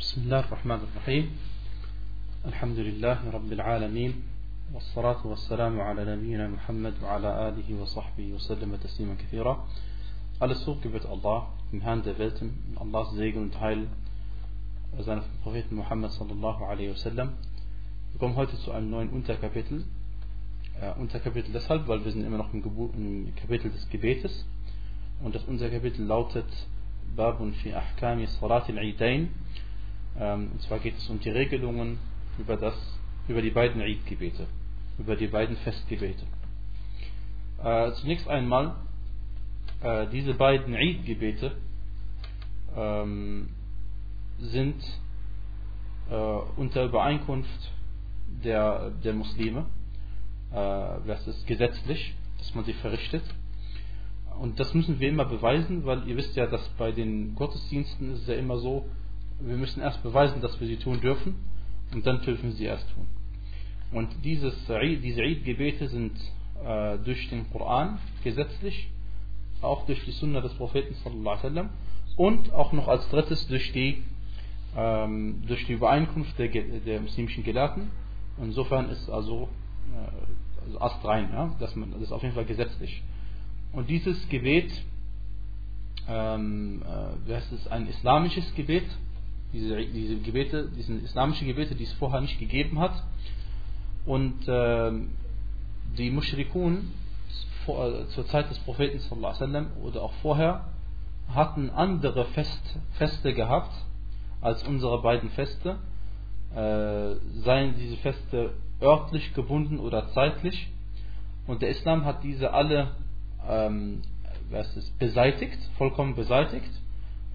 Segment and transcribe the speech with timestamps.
[0.00, 1.30] بسم الله الرحمن الرحيم.
[2.44, 4.12] الحمد لله رب العالمين
[4.74, 9.68] والصلاة والسلام على نبينا محمد وعلى آله وصحبه وسلم تسليما كثيرا.
[10.42, 13.88] على السوق بيت الله من هاند فيتم الله سيزيغ من تهيل
[15.00, 15.22] أزان
[15.72, 17.28] محمد صلى الله عليه وسلم.
[18.16, 19.84] يقوم هاته سؤال نوين أنت كابيتل؟
[20.76, 22.60] آه، أنت كابيتل دسالب بل بزن امن اخم
[23.40, 24.44] كابيتل دس كبيتس.
[25.22, 26.52] وانت أنت كابيتل لوتت
[27.16, 29.32] باب في أحكام صلاة العيدين.
[30.18, 31.98] Ähm, und zwar geht es um die Regelungen
[32.38, 32.74] über, das,
[33.28, 34.46] über die beiden Eid-Gebete,
[34.98, 36.24] über die beiden Festgebete.
[37.62, 38.76] Äh, zunächst einmal
[39.82, 41.56] äh, diese beiden Eid-Gebete
[42.76, 43.48] ähm,
[44.38, 44.82] sind
[46.10, 47.72] äh, unter Übereinkunft
[48.44, 49.66] der, der Muslime,
[50.52, 53.22] das ist gesetzlich, dass man sie verrichtet.
[54.38, 58.22] Und das müssen wir immer beweisen, weil ihr wisst ja, dass bei den Gottesdiensten ist
[58.22, 58.88] es ja immer so,
[59.40, 61.34] wir müssen erst beweisen, dass wir sie tun dürfen
[61.92, 63.06] und dann dürfen wir sie erst tun.
[63.92, 66.18] Und dieses, diese Eid-Gebete sind
[66.64, 68.88] äh, durch den Koran gesetzlich
[69.62, 71.70] auch durch die Sunna des Propheten sallam,
[72.16, 74.02] und auch noch als drittes durch die,
[74.76, 77.90] ähm, durch die Übereinkunft der, der muslimischen Gelehrten.
[78.40, 79.48] Insofern ist also,
[79.92, 83.02] äh, also astrein, ja, dass das ist auf jeden Fall gesetzlich.
[83.72, 84.72] Und dieses Gebet,
[86.08, 86.82] ähm,
[87.28, 88.86] äh, heißt es, ein islamisches Gebet,
[89.56, 93.02] diese, diese Gebete, diese islamischen Gebete, die es vorher nicht gegeben hat.
[94.04, 94.92] Und äh,
[95.96, 96.92] die Mushrikun
[97.64, 100.66] vor, zur Zeit des Propheten sallam, oder auch vorher
[101.28, 102.62] hatten andere Fest,
[102.92, 103.72] Feste gehabt
[104.40, 105.78] als unsere beiden Feste,
[106.54, 110.68] äh, seien diese Feste örtlich gebunden oder zeitlich.
[111.46, 112.92] Und der Islam hat diese alle
[113.48, 114.02] ähm,
[114.50, 116.70] was ist, beseitigt, vollkommen beseitigt.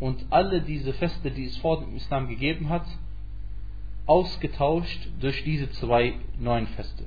[0.01, 2.85] Und alle diese Feste, die es vor dem Islam gegeben hat,
[4.05, 7.05] ausgetauscht durch diese zwei neuen Feste.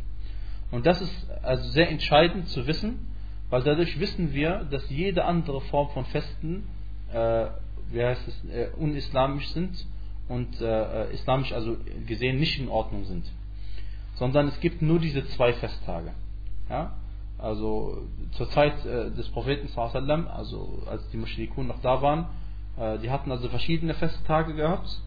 [0.70, 3.08] Und das ist also sehr entscheidend zu wissen,
[3.50, 6.64] weil dadurch wissen wir, dass jede andere Form von Festen
[7.12, 7.48] äh,
[7.90, 9.86] wie heißt es, äh, unislamisch sind
[10.28, 11.76] und äh, islamisch also
[12.06, 13.24] gesehen nicht in Ordnung sind.
[14.14, 16.12] Sondern es gibt nur diese zwei Festtage.
[16.70, 16.96] Ja?
[17.38, 22.26] Also zur Zeit äh, des Propheten also als die Mushrikun noch da waren, äh,
[23.02, 25.00] die hatten also verschiedene Festtage gehabt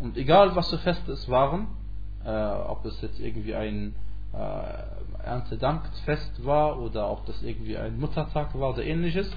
[0.00, 1.68] und egal was für Feste es waren,
[2.24, 3.94] äh, ob es jetzt irgendwie ein
[4.32, 9.30] äh, Erntedankfest war oder ob das irgendwie ein Muttertag war oder ähnliches.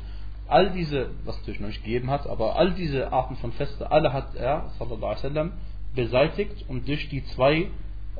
[0.47, 4.13] All diese, was natürlich noch nicht gegeben hat, aber all diese Arten von Feste, alle
[4.13, 5.51] hat er, sallallahu alaihi wasallam,
[5.95, 7.69] beseitigt und durch die zwei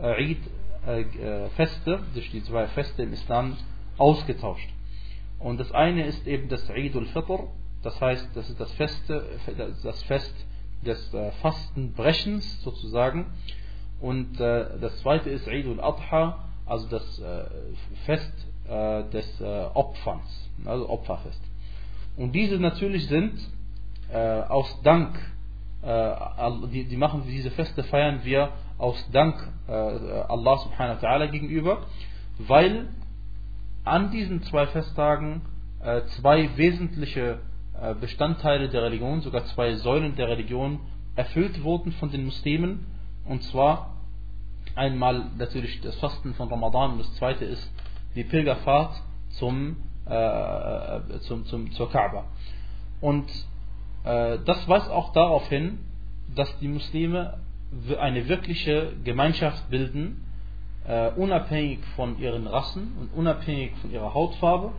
[0.02, 0.38] äh, Eid,
[0.86, 3.56] äh, Feste, durch die zwei Feste im Islam
[3.98, 4.70] ausgetauscht.
[5.40, 7.48] Und das eine ist eben das Eid al-Fitr,
[7.84, 9.26] das heißt, das ist das, Feste,
[9.84, 10.34] das Fest
[10.86, 13.28] des äh, Fastenbrechens sozusagen.
[14.00, 17.46] Und äh, das zweite ist Eid al-Adha, also das äh,
[18.06, 18.32] Fest
[18.66, 21.42] des Opferns, also Opferfest.
[22.16, 23.38] Und diese natürlich sind
[24.10, 25.20] aus Dank,
[26.72, 29.36] die, die machen diese Feste feiern wir aus Dank
[29.68, 31.86] Allah subhanahu wa ta'ala gegenüber,
[32.38, 32.88] weil
[33.84, 35.42] an diesen zwei Festtagen
[36.22, 37.40] zwei wesentliche
[38.00, 40.80] Bestandteile der Religion, sogar zwei Säulen der Religion
[41.16, 42.86] erfüllt wurden von den Muslimen,
[43.26, 43.94] und zwar
[44.76, 47.72] Einmal natürlich das Fasten von Ramadan und das zweite ist
[48.16, 48.96] die Pilgerfahrt
[49.30, 52.26] zum, äh, zum, zum, zur Kaaba.
[53.00, 53.30] Und
[54.04, 55.78] äh, das weist auch darauf hin,
[56.36, 57.40] dass die Muslime
[58.00, 60.26] eine wirkliche Gemeinschaft bilden,
[60.88, 64.72] äh, unabhängig von ihren Rassen und unabhängig von ihrer Hautfarbe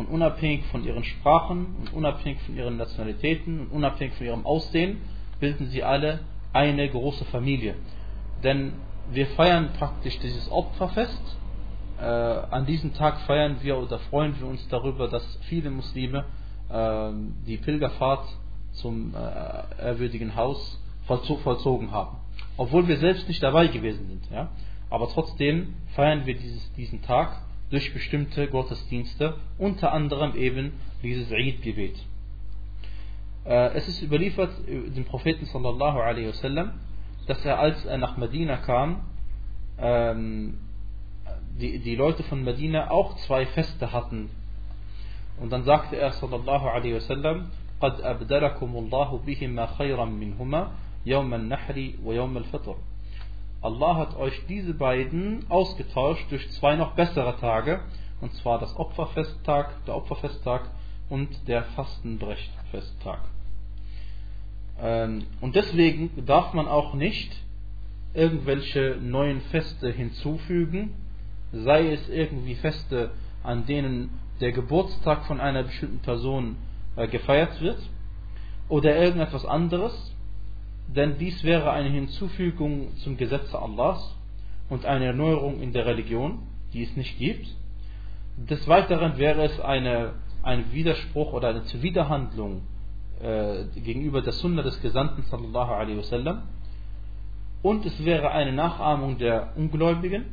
[0.00, 5.02] und unabhängig von ihren Sprachen und unabhängig von ihren Nationalitäten und unabhängig von ihrem Aussehen,
[5.40, 6.20] bilden sie alle
[6.52, 7.74] eine große Familie.
[8.42, 8.72] Denn
[9.12, 11.36] wir feiern praktisch dieses Opferfest.
[12.00, 16.24] Äh, an diesem Tag feiern wir oder freuen wir uns darüber, dass viele Muslime
[16.70, 17.10] äh,
[17.46, 18.24] die Pilgerfahrt
[18.72, 22.16] zum äh, ehrwürdigen Haus vollzogen haben.
[22.56, 24.30] Obwohl wir selbst nicht dabei gewesen sind.
[24.30, 24.48] Ja?
[24.88, 27.36] Aber trotzdem feiern wir dieses, diesen Tag
[27.69, 30.73] durch bestimmte Gottesdienste, unter anderem eben
[31.03, 31.95] dieses Eid-Gebet.
[33.45, 36.71] Äh, es ist überliefert, dem Propheten sallallahu alaihi wasallam,
[37.27, 39.01] dass er, als er nach Medina kam,
[39.77, 40.59] ähm,
[41.59, 44.29] die, die Leute von Medina auch zwei Feste hatten.
[45.39, 47.49] Und dann sagte er, sallallahu alaihi wasallam,
[47.81, 50.71] قد أبدلكم الله بهما خيرا منهما
[51.05, 52.75] يوم النحر ويوم الفطر.
[53.62, 57.80] Allah hat euch diese beiden ausgetauscht durch zwei noch bessere Tage,
[58.20, 60.70] und zwar das Opferfesttag, der Opferfesttag
[61.10, 63.20] und der Fastenbrechtfesttag.
[64.80, 67.30] Ähm, und deswegen darf man auch nicht
[68.14, 70.94] irgendwelche neuen Feste hinzufügen,
[71.52, 73.10] sei es irgendwie Feste,
[73.42, 74.10] an denen
[74.40, 76.56] der Geburtstag von einer bestimmten Person
[76.96, 77.78] äh, gefeiert wird,
[78.68, 80.09] oder irgendetwas anderes,
[80.96, 84.16] denn dies wäre eine Hinzufügung zum Gesetze Allahs
[84.68, 86.40] und eine Erneuerung in der Religion,
[86.72, 87.46] die es nicht gibt.
[88.36, 92.62] Des Weiteren wäre es eine, ein Widerspruch oder eine Zuwiderhandlung
[93.20, 96.42] äh, gegenüber der Sunna des Gesandten sallallahu alaihi wasallam
[97.62, 100.24] und es wäre eine Nachahmung der Ungläubigen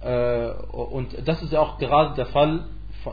[0.00, 2.64] äh, und das ist ja auch gerade der Fall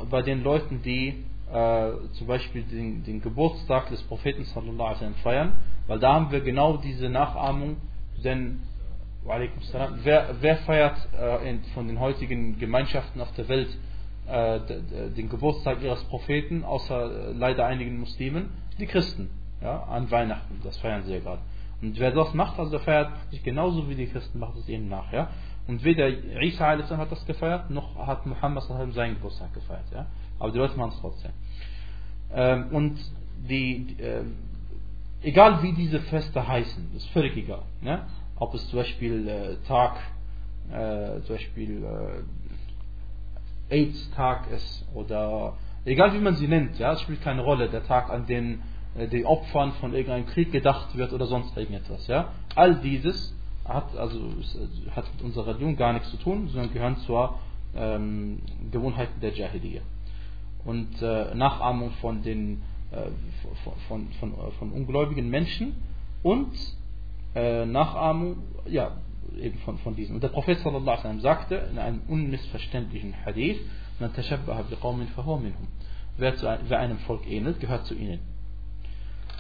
[0.10, 5.54] bei den Leuten, die äh, zum Beispiel den, den, Geburtstag des Propheten sallallahu alaihi feiern,
[5.88, 7.78] weil da haben wir genau diese Nachahmung,
[8.24, 8.60] denn
[9.24, 13.70] wer, wer feiert äh, in, von den heutigen Gemeinschaften auf der Welt
[14.28, 14.60] äh,
[15.16, 18.50] den Geburtstag ihres Propheten, außer äh, leider einigen Muslimen?
[18.80, 19.30] Die Christen,
[19.62, 21.42] ja, an Weihnachten, das feiern sie ja gerade.
[21.82, 24.90] Und wer das macht, also der feiert sich genauso wie die Christen, macht es ihnen
[24.90, 25.30] nach, ja.
[25.68, 26.10] Und weder
[26.42, 30.06] Isa hat das gefeiert, noch hat Muhammad seinen Geburtstag gefeiert, ja.
[30.40, 31.32] Aber die Leute machen es trotzdem.
[32.34, 33.00] Ähm, und
[33.48, 34.24] die, äh,
[35.22, 37.64] egal wie diese Feste heißen, ist völlig egal.
[37.82, 38.06] Ne?
[38.38, 39.98] Ob es zum Beispiel äh, Tag,
[40.72, 45.54] äh, zum Beispiel äh, AIDS-Tag ist oder
[45.86, 48.62] egal wie man sie nennt, ja, es spielt keine Rolle, der Tag, an dem
[48.96, 52.08] äh, die Opfern von irgendeinem Krieg gedacht wird oder sonst irgendetwas.
[52.08, 52.32] Ja?
[52.56, 56.98] All dieses hat, also, äh, hat mit unserer Religion gar nichts zu tun, sondern gehören
[56.98, 57.36] zur
[57.76, 58.40] ähm,
[58.72, 59.84] Gewohnheiten der Jahiliyyah.
[60.66, 62.62] Und äh, Nachahmung von den
[62.92, 63.10] äh,
[63.64, 65.76] von, von, von, von, ungläubigen Menschen
[66.24, 66.52] und
[67.36, 68.98] äh, Nachahmung ja,
[69.40, 70.16] eben von, von diesen.
[70.16, 73.60] Und der Prophet sallallahu sagte in einem unmissverständlichen Hadith,
[74.00, 75.08] man tashabbaha biqawmin
[75.44, 75.68] minhum.
[76.18, 78.20] Wer, zu, wer einem Volk ähnelt, gehört zu ihnen.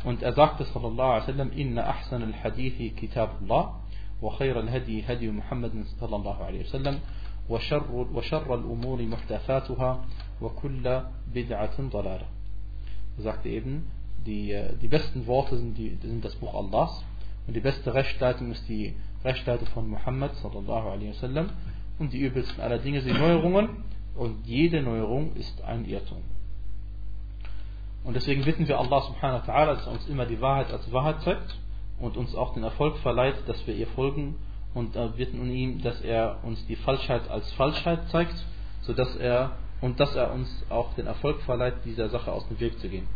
[0.03, 3.81] Und er sagte sallallahu alaihi wasallam, inna ahsan al-hadithi kitabullah
[4.21, 6.97] wa khayr al-hadi hadi Muhammad sallallahu alaihi wasallam
[7.48, 10.04] وشر, وشر الأمور محدثاتها
[10.40, 11.02] وكل
[11.34, 12.26] بدعة ضلالة.
[13.16, 13.90] Er sagte eben,
[14.26, 17.04] die, die besten Worte sind, die, sind das Buch Allahs
[17.46, 18.94] und die beste Rechtsleitung ist die
[19.24, 21.50] Rechtsleitung von Muhammad sallallahu alaihi wasallam
[21.98, 23.84] und die übelsten aller Dinge sind Neuerungen
[24.16, 26.22] und jede Neuerung ist ein Irrtum.
[28.04, 30.90] Und deswegen bitten wir Allah subhanahu wa ta'ala, dass er uns immer die Wahrheit als
[30.92, 31.58] Wahrheit zeigt
[31.98, 34.36] und uns auch den Erfolg verleiht, dass wir ihr folgen
[34.73, 38.45] und äh, bitten ihm, dass er uns die Falschheit als Falschheit zeigt,
[38.81, 39.51] sodass er
[39.81, 43.07] und dass er uns auch den Erfolg verleiht, dieser Sache aus dem Weg zu gehen.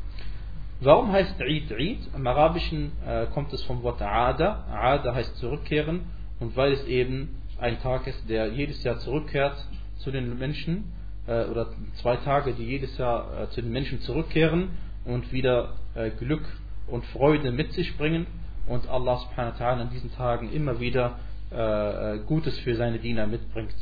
[0.79, 1.99] Warum heißt Eid Eid?
[2.15, 4.65] Im Arabischen äh, kommt es vom Wort Aada.
[4.69, 6.01] Aada heißt zurückkehren
[6.39, 9.55] und weil es eben ein Tag ist, der jedes Jahr zurückkehrt
[9.97, 10.93] zu den Menschen
[11.27, 11.67] äh, oder
[12.01, 14.71] zwei Tage, die jedes Jahr äh, zu den Menschen zurückkehren
[15.05, 16.43] und wieder äh, Glück
[16.87, 18.27] und Freude mit sich bringen
[18.67, 21.19] und Allah subhanahu wa ta'ala an diesen Tagen immer wieder
[21.53, 23.75] äh, äh, Gutes für seine Diener mitbringt,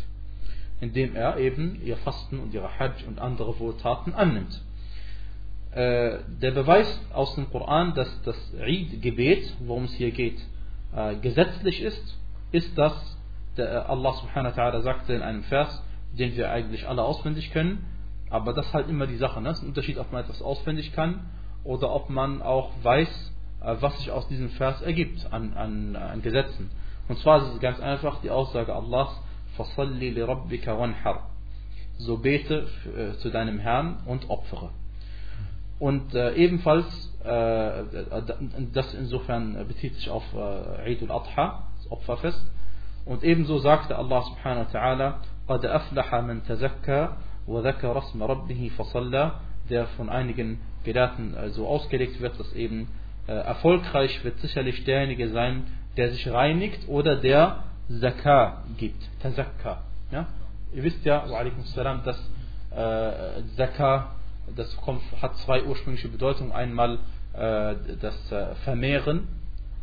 [0.81, 4.61] indem er eben ihr Fasten und ihre Hajj und andere Wohltaten annimmt.
[5.71, 10.37] Äh, der Beweis aus dem Koran, dass das Eid-Gebet, worum es hier geht,
[10.93, 12.17] äh, gesetzlich ist,
[12.51, 13.17] ist, dass
[13.55, 15.81] der Allah subhanahu wa ta'ala sagte in einem Vers,
[16.11, 17.85] den wir eigentlich alle auswendig können,
[18.29, 19.41] aber das ist halt immer die Sache.
[19.41, 19.49] Ne?
[19.49, 21.21] Es ist ein Unterschied, ob man etwas auswendig kann
[21.63, 26.71] oder ob man auch weiß, was sich aus diesem Vers ergibt an, an, an Gesetzen.
[27.10, 29.08] Und zwar ist es ganz einfach die Aussage Allahs,
[29.56, 31.30] Fasalli li rabbika wanhar.
[31.98, 32.66] So bete
[32.96, 34.70] äh, zu deinem Herrn und opfere.
[35.78, 36.86] Und äh, ebenfalls,
[37.24, 37.82] äh,
[38.72, 42.42] das insofern bezieht sich auf äh, Eid al-Adha, das Opferfest.
[43.04, 45.14] Und ebenso sagte Allah subhanahu wa ta'ala,
[45.48, 47.08] قَدْ أَفْلَحَ مَنْ تَزَكَّى
[47.46, 49.32] وَذَكَرَ اسْمَ رَبِّهِ فَصَلَّى
[49.70, 52.88] der von einigen Gelehrten äh, so ausgelegt wird, dass eben
[53.26, 55.64] äh, erfolgreich wird sicherlich derjenige sein,
[55.97, 57.63] der sich reinigt oder der
[57.99, 59.01] Zakah gibt.
[59.21, 59.81] Tazakka.
[60.11, 60.27] Ja?
[60.73, 62.29] Ihr wisst ja, dass
[62.71, 64.15] äh, Zakah
[64.55, 66.51] das kommt, hat zwei ursprüngliche Bedeutungen.
[66.51, 66.99] Einmal
[67.33, 69.27] äh, das äh, Vermehren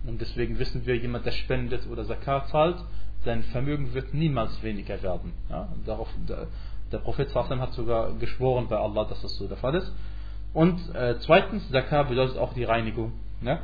[0.06, 2.76] und deswegen wissen wir, jemand, der spendet oder Zakat zahlt,
[3.24, 5.32] sein Vermögen wird niemals weniger werden.
[5.50, 5.68] Ja?
[5.84, 6.46] Darauf, der,
[6.92, 9.92] der Prophet hat sogar geschworen bei Allah, dass das so der Fall ist.
[10.54, 13.12] Und äh, zweitens, Zakat bedeutet auch die Reinigung.
[13.40, 13.58] Ne?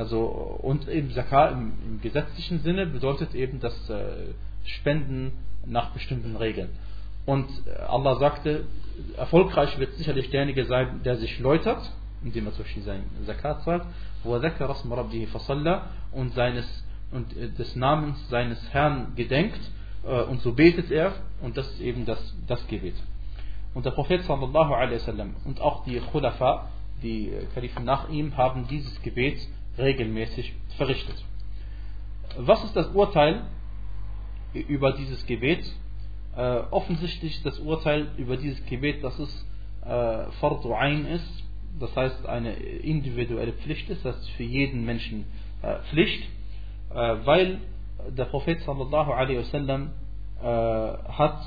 [0.00, 0.22] Also,
[0.62, 4.32] und eben Zakah im, im, gesetzlichen Sinne bedeutet eben das äh,
[4.64, 5.32] Spenden
[5.66, 6.70] nach bestimmten Regeln.
[7.26, 8.64] Und äh, Allah sagte,
[9.18, 11.82] erfolgreich wird sicherlich derjenige sein, der sich läutert,
[12.24, 13.82] indem er zum Beispiel sein Zakat zahlt,
[14.24, 14.36] wo
[16.12, 19.60] und seines und äh, des Namens seines Herrn gedenkt
[20.06, 22.94] äh, und so betet er und das ist eben das, das Gebet.
[23.74, 26.70] Und der Prophet sallallahu alaihi wasallam und auch die Khulafa,
[27.02, 29.38] die Kalifen nach ihm, haben dieses Gebet
[29.80, 31.24] regelmäßig verrichtet.
[32.38, 33.42] Was ist das Urteil
[34.52, 35.64] über dieses Gebet?
[36.36, 39.46] Äh, offensichtlich das Urteil über dieses Gebet, dass es
[39.84, 41.44] äh, Fardu Ain ist,
[41.78, 45.24] das heißt eine individuelle Pflicht ist, das ist für jeden Menschen
[45.62, 46.22] äh, Pflicht,
[46.90, 47.58] äh, weil
[48.08, 49.90] der Prophet sallallahu alaihi wasallam
[50.40, 51.42] äh, hat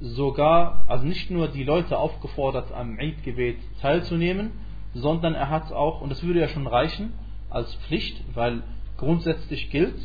[0.00, 4.52] sogar, also nicht nur die Leute aufgefordert, am Eid-Gebet teilzunehmen,
[4.94, 7.12] sondern er hat auch, und das würde ja schon reichen
[7.54, 8.62] als Pflicht, weil
[8.96, 9.96] grundsätzlich gilt,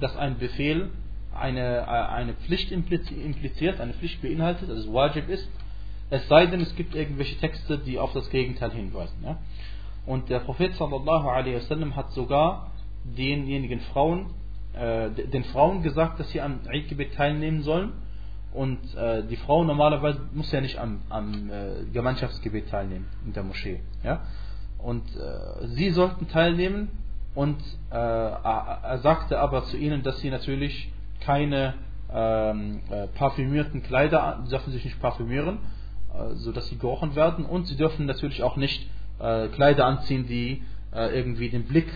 [0.00, 0.90] dass ein Befehl
[1.34, 5.48] eine, äh, eine Pflicht impliziert, eine Pflicht beinhaltet, also Wajib ist,
[6.08, 9.16] es sei denn, es gibt irgendwelche Texte, die auf das Gegenteil hinweisen.
[9.24, 9.38] Ja?
[10.06, 12.70] Und der Prophet sallallahu alaihi wasallam hat sogar
[13.04, 14.26] denjenigen Frauen,
[14.74, 17.92] äh, den Frauen gesagt, dass sie am Eid-Gebet teilnehmen sollen.
[18.52, 23.42] Und äh, die Frau normalerweise muss ja nicht am, am äh, Gemeinschaftsgebet teilnehmen in der
[23.42, 23.80] Moschee.
[24.02, 24.22] Ja?
[24.86, 26.92] Und äh, sie sollten teilnehmen
[27.34, 27.58] und
[27.90, 31.74] äh, er sagte aber zu ihnen, dass sie natürlich keine
[32.08, 35.58] ähm, äh, parfümierten Kleider, sie dürfen sich nicht parfümieren,
[36.14, 38.88] äh, sodass sie gerochen werden und sie dürfen natürlich auch nicht
[39.18, 40.62] äh, Kleider anziehen, die
[40.94, 41.88] äh, irgendwie den Blick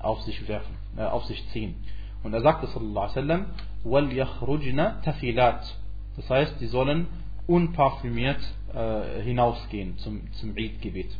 [0.00, 1.74] auf sich werfen, äh, auf sich ziehen.
[2.22, 3.44] Und er sagte sallallahu alaihi
[3.84, 5.76] wasallam, tafilat.
[6.16, 7.06] Das heißt, die sollen
[7.46, 8.40] unparfümiert
[8.72, 11.10] äh, hinausgehen zum, zum Eid-Gebet.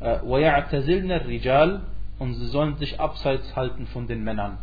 [0.00, 1.80] وَيَعْتَزِلْنَ الرِّجَالِ
[2.18, 4.58] und sie sollen sich abseits halten von den Männern.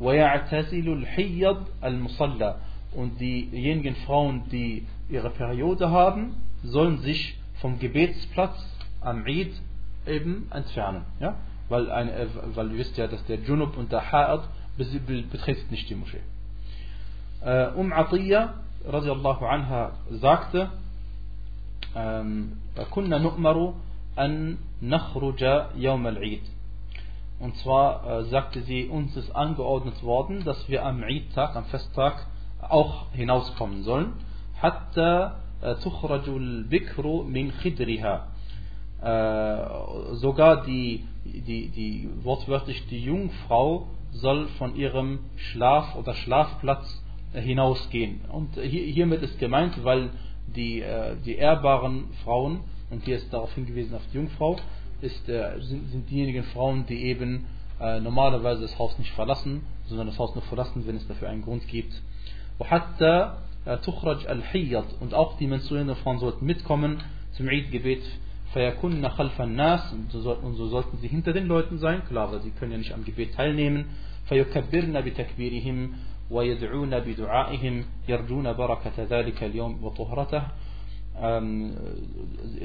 [0.00, 2.54] وَيَعْتَزِلُ الْحِيَّضْ الْمُصَلَّى
[2.94, 8.56] und diejenigen Frauen, die ihre Periode haben, sollen sich vom Gebetsplatz
[9.00, 9.52] am Eid
[10.06, 11.04] eben entfernen.
[11.20, 11.36] Ja?
[11.68, 14.42] Weil, ein, äh, weil ihr wisst ja, dass der Junub und der Ha'ad
[14.76, 16.20] betreten nicht die Moschee.
[17.44, 18.54] Äh, um Atiyya
[18.86, 20.70] radiallahu anha sagte,
[22.90, 23.74] كنا نؤمر
[24.19, 26.43] an nakhruja yawm al-Eid.
[27.39, 32.27] Und zwar äh, sagte sie, uns ist angeordnet worden, dass wir am Eid-Tag, am Festtag
[32.61, 34.13] auch hinauskommen sollen.
[34.61, 38.27] Hatta äh, tukhrajul bikru min khidriha.
[39.01, 47.39] Äh, sogar die, die, die, wortwörtlich die Jungfrau soll von ihrem Schlaf oder Schlafplatz äh,
[47.39, 48.19] hinausgehen.
[48.29, 50.09] Und hiermit ist gemeint, weil
[50.47, 50.83] die,
[51.25, 54.56] die ehrbaren Frauen und hier ist darauf hingewiesen auf die Jungfrau,
[55.00, 57.46] ist, äh, sind, sind diejenigen Frauen, die eben
[57.80, 61.42] äh, normalerweise das Haus nicht verlassen, sondern das Haus nur verlassen, wenn es dafür einen
[61.42, 61.92] Grund gibt.
[62.58, 63.32] وحتى
[63.82, 67.02] تخرج الحيض und auch die menstruierenden Frauen sollten mitkommen
[67.32, 68.02] zum Eid-Gebet
[68.54, 72.40] فيكن خلف الناس und so, und so sollten sie hinter den Leuten sein, klar, weil
[72.42, 73.86] sie können ja nicht am Gebet teilnehmen
[74.28, 75.92] فيكبرن بتكبيرهم
[76.30, 80.42] ويدعون بدعائهم يرجون بركة ذلك اليوم وطهرته
[81.21, 81.73] ähm,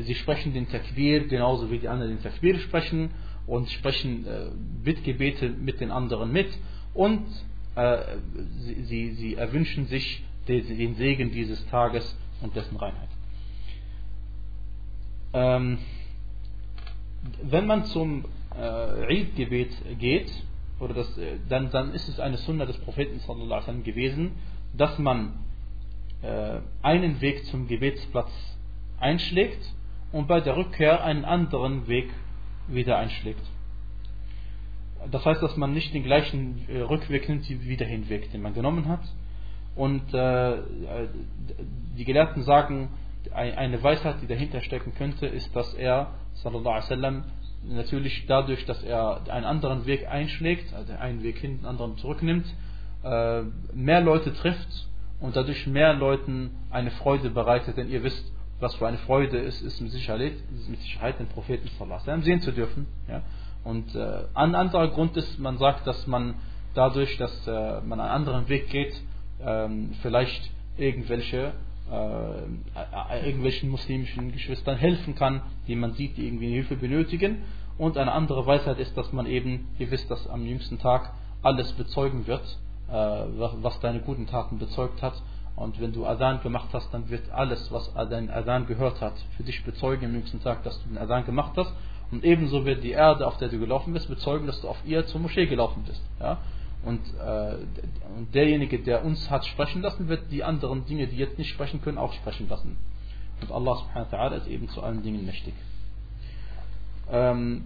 [0.00, 3.10] sie sprechen den Takbir genauso wie die anderen den Takbir sprechen
[3.46, 4.50] und sprechen äh,
[4.84, 6.48] Bittgebete mit den anderen mit
[6.94, 7.26] und
[7.74, 7.98] äh,
[8.58, 13.08] sie, sie, sie erwünschen sich den Segen dieses Tages und dessen Reinheit.
[15.32, 15.78] Ähm,
[17.42, 18.24] wenn man zum
[18.56, 20.30] äh, Eid-Gebet geht,
[20.78, 24.32] oder das, äh, dann, dann ist es eine Sunna des Propheten sallallahu gewesen,
[24.76, 25.32] dass man
[26.82, 28.30] einen Weg zum Gebetsplatz
[28.98, 29.60] einschlägt
[30.12, 32.08] und bei der Rückkehr einen anderen Weg
[32.68, 33.42] wieder einschlägt.
[35.10, 38.54] Das heißt, dass man nicht den gleichen äh, Rückweg nimmt wie der Hinweg, den man
[38.54, 39.02] genommen hat.
[39.76, 40.56] Und äh,
[41.98, 42.90] die Gelehrten sagen,
[43.32, 47.24] eine Weisheit, die dahinter stecken könnte, ist, dass er, sallallahu alaihi wasallam,
[47.64, 52.46] natürlich dadurch, dass er einen anderen Weg einschlägt, also einen Weg hin, den anderen zurücknimmt,
[53.02, 53.42] äh,
[53.74, 54.88] mehr Leute trifft
[55.20, 57.76] und dadurch mehr Leuten eine Freude bereitet.
[57.76, 60.34] Denn ihr wisst, was für eine Freude es ist, mit Sicherheit,
[60.68, 62.86] mit Sicherheit den Propheten sallallahu sehen zu dürfen.
[63.08, 63.22] Ja?
[63.64, 66.34] Und äh, ein anderer Grund ist, man sagt, dass man
[66.74, 69.00] dadurch, dass äh, man einen anderen Weg geht,
[69.42, 71.52] ähm, vielleicht irgendwelche
[71.90, 77.42] äh, irgendwelchen muslimischen Geschwistern helfen kann, die man sieht, die irgendwie Hilfe benötigen.
[77.76, 81.72] Und eine andere Weisheit ist, dass man eben, ihr wisst, dass am jüngsten Tag alles
[81.72, 85.20] bezeugen wird, äh, was deine guten Taten bezeugt hat.
[85.56, 89.44] Und wenn du Adhan gemacht hast, dann wird alles, was dein Adhan gehört hat, für
[89.44, 91.72] dich bezeugen am jüngsten Tag, dass du den Adhan gemacht hast.
[92.10, 95.06] Und ebenso wird die Erde, auf der du gelaufen bist, bezeugen, dass du auf ihr
[95.06, 96.02] zur Moschee gelaufen bist.
[96.20, 96.38] Ja?
[96.84, 97.54] Und, äh,
[98.16, 101.80] und derjenige, der uns hat sprechen lassen, wird die anderen Dinge, die jetzt nicht sprechen
[101.80, 102.76] können, auch sprechen lassen.
[103.40, 105.54] Und Allah subhanahu wa ta'ala ist eben zu allen Dingen mächtig.
[107.10, 107.64] Ähm,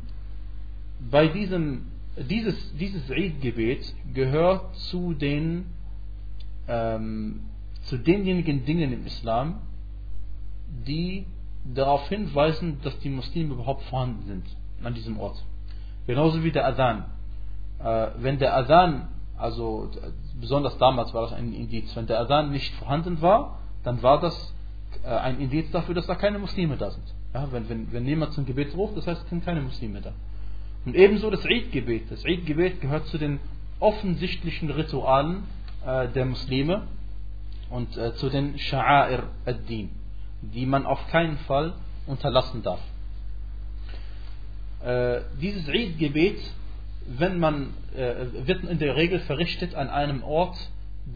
[1.11, 1.87] bei diesem,
[2.25, 5.67] dieses, dieses Eid-Gebet gehört zu den,
[6.67, 7.41] ähm,
[7.85, 9.61] zu denjenigen Dingen im Islam,
[10.87, 11.27] die
[11.75, 14.45] darauf hinweisen, dass die Muslime überhaupt vorhanden sind
[14.83, 15.45] an diesem Ort.
[16.07, 17.05] Genauso wie der Adhan.
[17.79, 19.91] Äh, wenn der Adhan, also
[20.41, 24.55] besonders damals war das ein Indiz, wenn der Adhan nicht vorhanden war, dann war das
[25.05, 27.05] äh, ein Indiz dafür, dass da keine Muslime da sind.
[27.35, 30.13] Ja, wenn, wenn, wenn niemand zum Gebet ruft, das heißt, es sind keine Muslime da.
[30.88, 32.11] Und ebenso das Eid-Gebet.
[32.11, 33.40] Das Eid-Gebet gehört zu den
[33.78, 35.42] offensichtlichen Ritualen
[35.85, 36.87] äh, der Muslime
[37.68, 39.90] und äh, zu den Sha'air ad-Din,
[40.40, 41.75] die man auf keinen Fall
[42.07, 42.80] unterlassen darf.
[44.83, 46.38] Äh, dieses Eid-Gebet,
[47.07, 50.57] wenn man, äh, wird in der Regel verrichtet an einem Ort,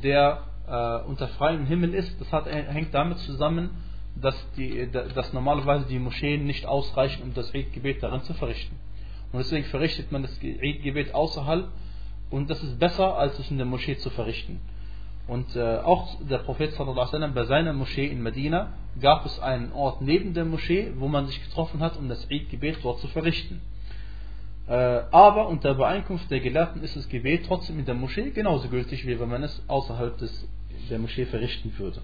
[0.03, 2.21] der äh, unter freiem Himmel ist.
[2.21, 3.71] Das hat, hängt damit zusammen,
[4.17, 8.77] dass, die, dass normalerweise die Moscheen nicht ausreichen, um das Eid-Gebet darin zu verrichten.
[9.33, 11.69] Und deswegen verrichtet man das Eid-Gebet außerhalb
[12.31, 14.61] und das ist besser, als es in der Moschee zu verrichten.
[15.27, 20.03] Und äh, auch der Prophet sallam, bei seiner Moschee in Medina gab es einen Ort
[20.03, 23.61] neben der Moschee, wo man sich getroffen hat, um das Eid-Gebet dort zu verrichten.
[24.67, 29.07] Äh, aber unter Übereinkunft der Gelehrten ist das Gebet trotzdem in der Moschee genauso gültig,
[29.07, 30.49] wie wenn man es außerhalb des,
[30.91, 32.03] der Moschee verrichten würde.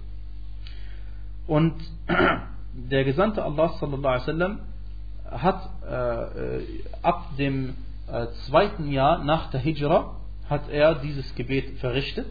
[1.47, 1.75] Und
[2.73, 4.59] der Gesandte Allah sallam,
[5.31, 6.59] hat äh,
[7.01, 7.75] ab dem
[8.07, 10.15] äh, zweiten Jahr nach der Hijra
[10.49, 12.27] hat er dieses Gebet verrichtet,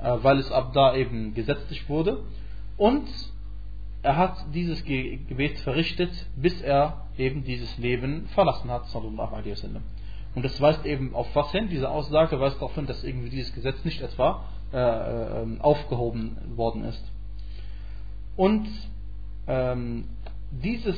[0.00, 2.24] äh, weil es ab da eben gesetzlich wurde.
[2.76, 3.06] Und
[4.02, 9.52] er hat dieses Ge Gebet verrichtet, bis er eben dieses Leben verlassen hat, sallallahu alaihi
[9.52, 9.82] wasallam.
[10.34, 11.68] Und das weist eben auf was hin?
[11.68, 16.84] Diese Aussage weist darauf hin, dass irgendwie dieses Gesetz nicht etwa äh, äh, aufgehoben worden
[16.84, 17.04] ist.
[18.36, 18.66] Und
[19.46, 20.08] ähm,
[20.50, 20.96] dieses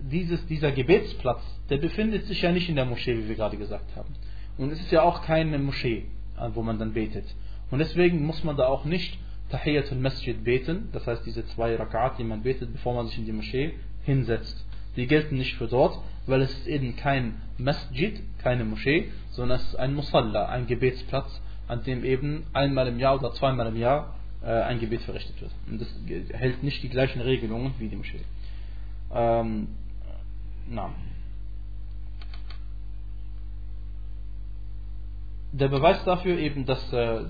[0.00, 3.96] dieses, dieser Gebetsplatz, der befindet sich ja nicht in der Moschee, wie wir gerade gesagt
[3.96, 4.14] haben.
[4.58, 6.06] Und es ist ja auch keine Moschee,
[6.54, 7.24] wo man dann betet.
[7.70, 9.18] Und deswegen muss man da auch nicht
[9.50, 13.26] Tahiyatul Masjid beten, das heißt diese zwei Rakat, die man betet, bevor man sich in
[13.26, 13.74] die Moschee
[14.04, 14.64] hinsetzt.
[14.96, 19.68] Die gelten nicht für dort, weil es ist eben kein Masjid, keine Moschee, sondern es
[19.68, 24.14] ist ein Musalla, ein Gebetsplatz, an dem eben einmal im Jahr oder zweimal im Jahr
[24.42, 25.52] äh, ein Gebet verrichtet wird.
[25.68, 25.88] Und das
[26.32, 28.20] hält nicht die gleichen Regelungen wie die Moschee.
[29.12, 29.68] Ähm,
[30.69, 30.89] na.
[35.53, 37.25] Der Beweis dafür eben, dass, äh,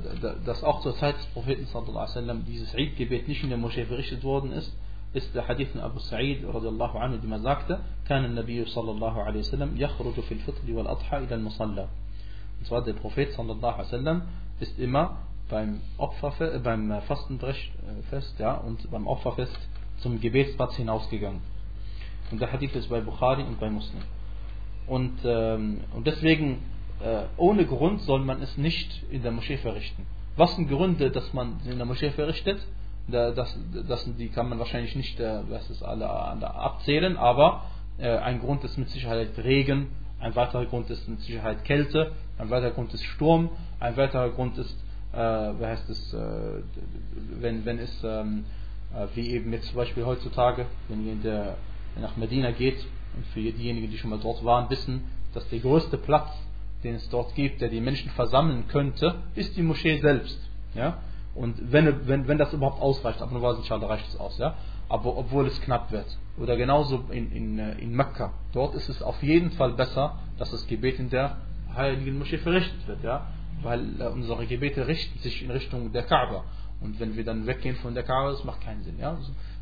[0.45, 4.51] dass auch zur Zeit des Propheten sallam, dieses Eid-Gebet nicht in der Moschee verrichtet worden
[4.51, 4.71] ist,
[5.13, 9.23] ist der Hadith von Abu Sa'id radiallahu anhu, die man sagte, كان النبي صلى الله
[9.23, 11.87] عليه وسلم يخرج في الفطر والأضحى إلى المصلى.
[12.59, 14.21] Und zwar der Prophet sallallahu alaihi wasallam
[14.59, 15.17] ist immer
[15.49, 19.59] beim Opferfest, beim Fastenfest ja, und beim Opferfest
[19.97, 21.41] zum Gebetsplatz hinausgegangen.
[22.30, 24.02] Und der Hadith ist bei Bukhari und bei Muslim.
[24.86, 26.62] Und, ähm, und deswegen,
[27.00, 30.06] äh, ohne Grund soll man es nicht in der Moschee verrichten.
[30.36, 32.60] Was sind Gründe, dass man in der Moschee verrichtet?
[33.08, 33.56] Da, das,
[33.88, 37.62] das, die kann man wahrscheinlich nicht äh, das ist alle, alle abzählen, aber
[37.98, 42.50] äh, ein Grund ist mit Sicherheit Regen, ein weiterer Grund ist mit Sicherheit Kälte, ein
[42.50, 44.76] weiterer Grund ist Sturm, ein weiterer Grund ist,
[45.12, 46.62] äh, wie heißt es, äh,
[47.40, 48.44] wenn, wenn es, ähm,
[48.94, 51.56] äh, wie eben jetzt zum Beispiel heutzutage, wenn ihr in der
[52.00, 55.96] nach Medina geht, und für diejenigen, die schon mal dort waren, wissen, dass der größte
[55.98, 56.28] Platz,
[56.84, 60.38] den es dort gibt, der die Menschen versammeln könnte, ist die Moschee selbst.
[60.74, 60.98] Ja?
[61.34, 64.54] Und wenn, wenn, wenn das überhaupt ausreicht, aber normalerweise inshallah reicht es aus, ja?
[64.88, 66.06] aber obwohl es knapp wird.
[66.38, 68.34] Oder genauso in, in, äh, in Mekka.
[68.52, 71.38] Dort ist es auf jeden Fall besser, dass das Gebet in der
[71.74, 73.26] heiligen Moschee verrichtet wird, ja?
[73.62, 76.44] weil äh, unsere Gebete richten sich in Richtung der Kaaba.
[76.80, 78.98] Und wenn wir dann weggehen von der Kaaba, das macht keinen Sinn.
[78.98, 79.16] Ja?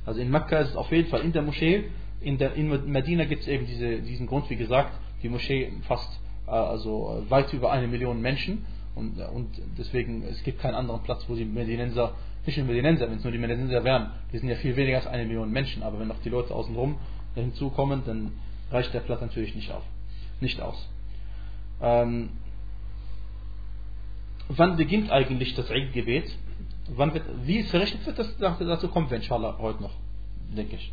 [0.05, 1.91] Also in Mekka ist es auf jeden Fall in der Moschee
[2.25, 6.21] in, der, in Medina gibt es eben diese, diesen Grund, wie gesagt, die Moschee fast
[6.47, 11.25] äh, also weit über eine Million Menschen und, und deswegen es gibt keinen anderen Platz,
[11.29, 12.15] wo die Medinenser,
[12.47, 15.07] nicht nur Medinenser, wenn es nur die Medinenser wären, die sind ja viel weniger als
[15.07, 16.97] eine Million Menschen, aber wenn noch die Leute außenrum
[17.35, 18.33] hinzukommen, dann
[18.71, 19.83] reicht der Platz natürlich nicht auf,
[20.41, 20.89] nicht aus.
[21.81, 22.31] Ähm,
[24.49, 26.31] wann beginnt eigentlich das Eid-Gebet?
[27.45, 29.95] wie es verrichtet wird, das, dazu kommen wir inshallah heute noch,
[30.55, 30.93] denke ich.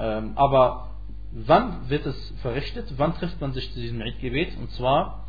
[0.00, 0.90] Ähm, aber
[1.32, 2.94] wann wird es verrichtet?
[2.96, 4.56] Wann trifft man sich zu diesem Eid-Gebet?
[4.58, 5.26] Und zwar,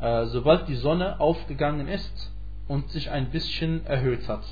[0.00, 2.32] äh, sobald die Sonne aufgegangen ist
[2.66, 4.42] und sich ein bisschen erhöht hat.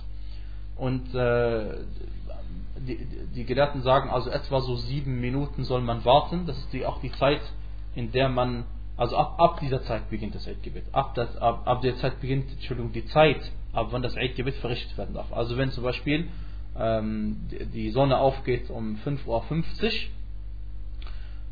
[0.76, 1.74] Und äh,
[2.78, 2.98] die,
[3.34, 6.46] die Gelehrten sagen also etwa so sieben Minuten soll man warten.
[6.46, 7.40] Das ist die, auch die Zeit,
[7.94, 8.64] in der man,
[8.96, 10.84] also ab, ab dieser Zeit beginnt das Eidgebet.
[10.92, 15.14] Ab, ab, ab der Zeit beginnt, Entschuldigung, die Zeit, ab wann das Eidgebet verrichtet werden
[15.14, 15.32] darf.
[15.32, 16.28] Also wenn zum Beispiel
[16.78, 17.40] ähm,
[17.74, 19.42] die Sonne aufgeht um 5.50 Uhr,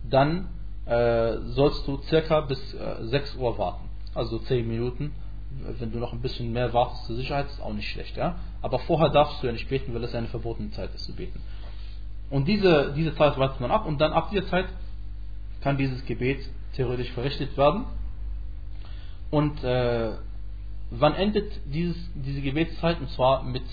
[0.09, 0.49] dann
[0.87, 3.89] äh, sollst du circa bis äh, 6 Uhr warten.
[4.15, 5.13] Also 10 Minuten.
[5.79, 8.17] Wenn du noch ein bisschen mehr wartest zur Sicherheit, ist auch nicht schlecht.
[8.17, 8.37] Ja?
[8.61, 11.41] Aber vorher darfst du ja nicht beten, weil es eine verbotene Zeit ist zu beten.
[12.31, 14.67] Und diese, diese Zeit wartet man ab und dann ab dieser Zeit
[15.61, 16.41] kann dieses Gebet
[16.75, 17.85] theoretisch verrichtet werden.
[19.31, 20.13] Und äh,
[20.91, 23.01] wann endet dieses, diese Gebetszeit?
[23.01, 23.65] Und zwar mit,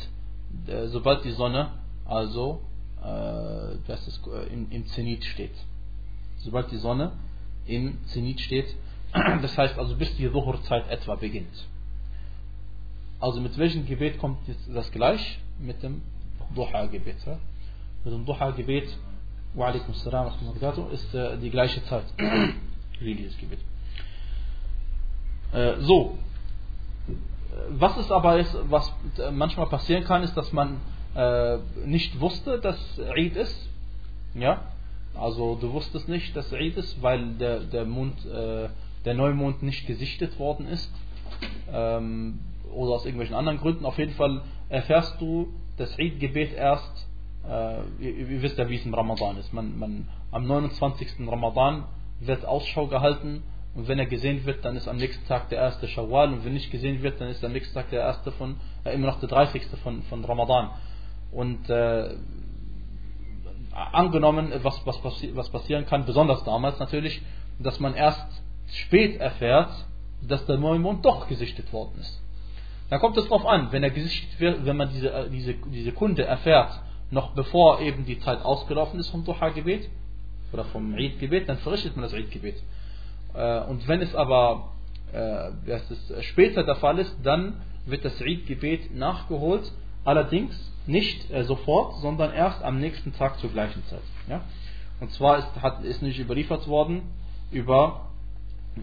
[0.88, 1.72] sobald die Sonne
[2.06, 2.62] also
[3.02, 5.56] äh, das ist, äh, im, im Zenit steht.
[6.38, 7.14] Sobald die Sonne
[7.66, 8.76] im Zenit steht,
[9.14, 11.68] das heißt also bis die Dhuhr-Zeit etwa beginnt.
[13.20, 14.40] Also mit welchem Gebet kommt
[14.74, 15.40] das gleich?
[15.60, 16.02] Mit dem
[16.56, 17.18] Duha-Gebet.
[17.26, 17.38] Ja?
[18.04, 18.98] Mit dem Duha-Gebet,
[19.54, 20.32] wa alaikum salam
[20.92, 22.06] ist äh, die gleiche Zeit
[23.00, 23.60] wie dieses Gebet.
[25.54, 26.18] Äh, so,
[27.70, 28.92] was ist aber ist, was
[29.32, 30.78] manchmal passieren kann, ist, dass man
[31.16, 33.70] äh, nicht wusste, dass Eid ist.
[34.34, 34.64] Ja,
[35.14, 38.70] also du wusstest nicht, dass Eid ist, weil der, der Mond, äh,
[39.06, 40.92] der Neumond nicht gesichtet worden ist.
[41.72, 42.40] Ähm,
[42.74, 43.86] oder aus irgendwelchen anderen Gründen.
[43.86, 47.08] Auf jeden Fall erfährst du das Eid-Gebet erst,
[47.48, 49.52] äh, ihr, ihr, wisst ja, wie es im Ramadan ist.
[49.54, 51.28] Man, man, am 29.
[51.28, 51.84] Ramadan
[52.20, 55.88] wird Ausschau gehalten und wenn er gesehen wird, dann ist am nächsten Tag der erste
[55.88, 58.94] Shawwal und wenn nicht gesehen wird, dann ist am nächsten Tag der erste von, äh,
[58.94, 59.64] immer noch der 30.
[59.82, 60.72] von, von Ramadan.
[61.32, 62.16] Und äh,
[63.72, 67.22] angenommen, was, was, was passieren kann, besonders damals natürlich,
[67.60, 68.28] dass man erst
[68.68, 69.72] spät erfährt,
[70.22, 72.22] dass der Neumond doch gesichtet worden ist.
[72.90, 75.94] Da kommt es darauf an, wenn er gesichtet wird, wenn man diese, äh, diese, diese
[75.94, 76.78] Kunde erfährt,
[77.10, 79.90] noch bevor eben die Zeit ausgelaufen ist vom Duha-Gebet
[80.52, 82.62] oder vom Eid-Gebet, dann verrichtet man das Eid-Gebet.
[83.34, 84.72] Äh, und wenn es aber
[85.14, 89.72] äh, es später der Fall ist, dann wird das Eid-Gebet nachgeholt,
[90.04, 90.54] allerdings
[90.88, 94.02] nicht äh, sofort, sondern erst am nächsten Tag zur gleichen Zeit.
[94.28, 94.42] Ja?
[95.00, 97.04] Und zwar ist, hat, ist nicht überliefert worden
[97.52, 98.08] über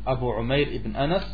[0.04, 1.24] Abu Umair ibn Anas,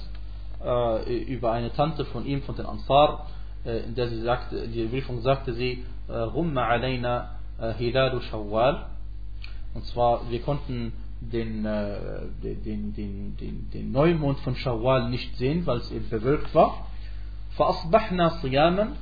[0.64, 3.26] äh, über eine Tante von ihm, von den Ansar,
[3.64, 7.30] äh, in der sie sagte, die Überlieferung sagte sie, Rumma alayna
[7.78, 8.88] Hilalu Shawwal.
[9.72, 10.92] Und zwar, wir konnten
[11.32, 11.96] den, äh,
[12.42, 16.86] den, den, den, den Neumond von Shawwal nicht sehen, weil es eben verwölkt war.
[17.58, 18.94] فأصبحنا صياما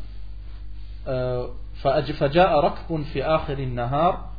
[2.13, 4.33] فجاء ركب في آخر النهار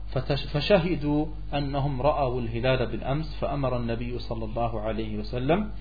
[0.54, 5.72] فشهدوا أنهم رأوا الهلال بالأمس فأمر النبي صلى الله عليه وسلم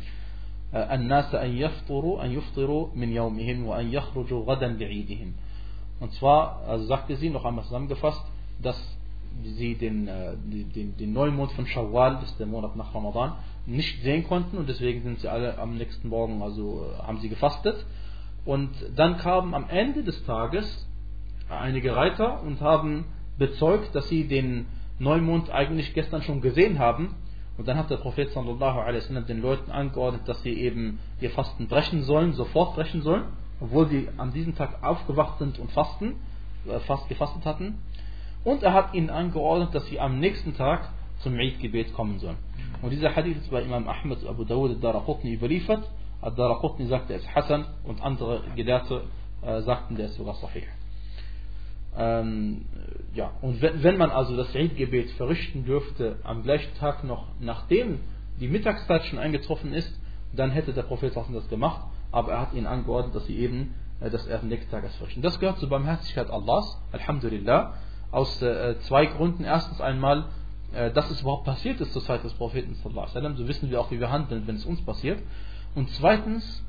[0.74, 5.34] الناس أن يفطروا أن يفطروا من يومهم وأن يخرجوا غدا لعيدهم
[6.00, 8.24] Und zwar also sagte sie, noch einmal zusammengefasst,
[8.60, 8.76] dass
[9.44, 10.06] sie den,
[10.74, 13.34] den, den Neumond von Shawwal, das ist der Monat nach Ramadan,
[13.66, 17.84] nicht sehen konnten und deswegen sind sie alle am nächsten Morgen, also haben sie gefastet.
[18.44, 20.88] Und dann kamen am Ende des Tages
[21.48, 23.04] einige Reiter und haben
[23.38, 24.66] bezeugt, dass sie den
[24.98, 27.14] Neumond eigentlich gestern schon gesehen haben.
[27.58, 31.68] Und dann hat der Prophet sallallahu alaihi den Leuten angeordnet, dass sie eben ihr Fasten
[31.68, 33.24] brechen sollen, sofort brechen sollen,
[33.60, 36.16] obwohl sie an diesem Tag aufgewacht sind und fasten,
[36.66, 37.78] äh, fast gefastet hatten.
[38.44, 42.38] Und er hat ihnen angeordnet, dass sie am nächsten Tag zum Eid-Gebet kommen sollen.
[42.82, 45.88] Und dieser Hadith ist bei Imam Ahmed Abu Dawud al-Daraqutni überliefert.
[46.20, 49.02] Al-Daraqutni sagte, er ist Hassan und andere Gelehrte
[49.42, 50.64] äh, sagten, der ist sogar Sahih.
[51.96, 52.64] Ähm,
[53.14, 58.00] ja, und wenn, wenn man also das Eid-Gebet verrichten dürfte am gleichen Tag noch, nachdem
[58.40, 60.00] die Mittagszeit schon eingetroffen ist,
[60.34, 64.10] dann hätte der Prophet das gemacht, aber er hat ihnen angeordnet, dass sie eben, äh,
[64.10, 65.22] dass er am nächsten Tag es verrichten.
[65.22, 67.74] Das gehört zur Barmherzigkeit Allahs, Alhamdulillah,
[68.12, 69.44] aus äh, zwei Gründen.
[69.44, 70.26] Erstens einmal,
[70.72, 73.98] äh, dass es überhaupt passiert ist zur Zeit des Propheten, so wissen wir auch, wie
[73.98, 75.18] wir handeln, wenn es uns passiert.
[75.74, 76.62] Und zweitens,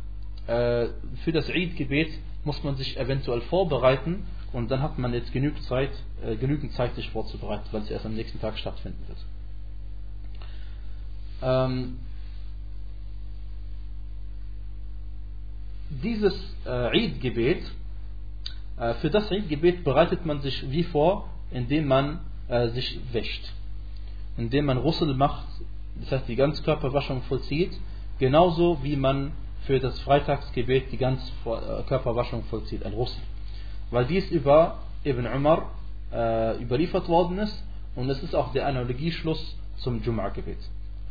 [0.47, 0.87] äh,
[1.23, 2.09] für das Eid-Gebet
[2.43, 5.91] muss man sich eventuell vorbereiten und dann hat man jetzt genügend Zeit,
[6.25, 9.17] äh, genügend Zeit, sich vorzubereiten, weil es erst am nächsten Tag stattfinden wird.
[11.41, 11.99] Ähm,
[15.89, 16.33] dieses
[16.65, 17.63] äh, Eid-Gebet,
[18.77, 23.53] äh, für das Eid-Gebet bereitet man sich wie vor, indem man äh, sich wäscht.
[24.37, 25.47] Indem man Russel macht,
[26.01, 27.71] das heißt die Ganzkörperwaschung vollzieht,
[28.19, 29.31] genauso wie man
[29.65, 33.21] für das Freitagsgebet die Ganzkörperwaschung äh, vollzieht, ein Russel
[33.93, 35.71] weil dies über Ibn Umar
[36.11, 37.63] äh, überliefert worden ist
[37.95, 40.57] und es ist auch der Analogieschluss zum Jum'a-Gebet.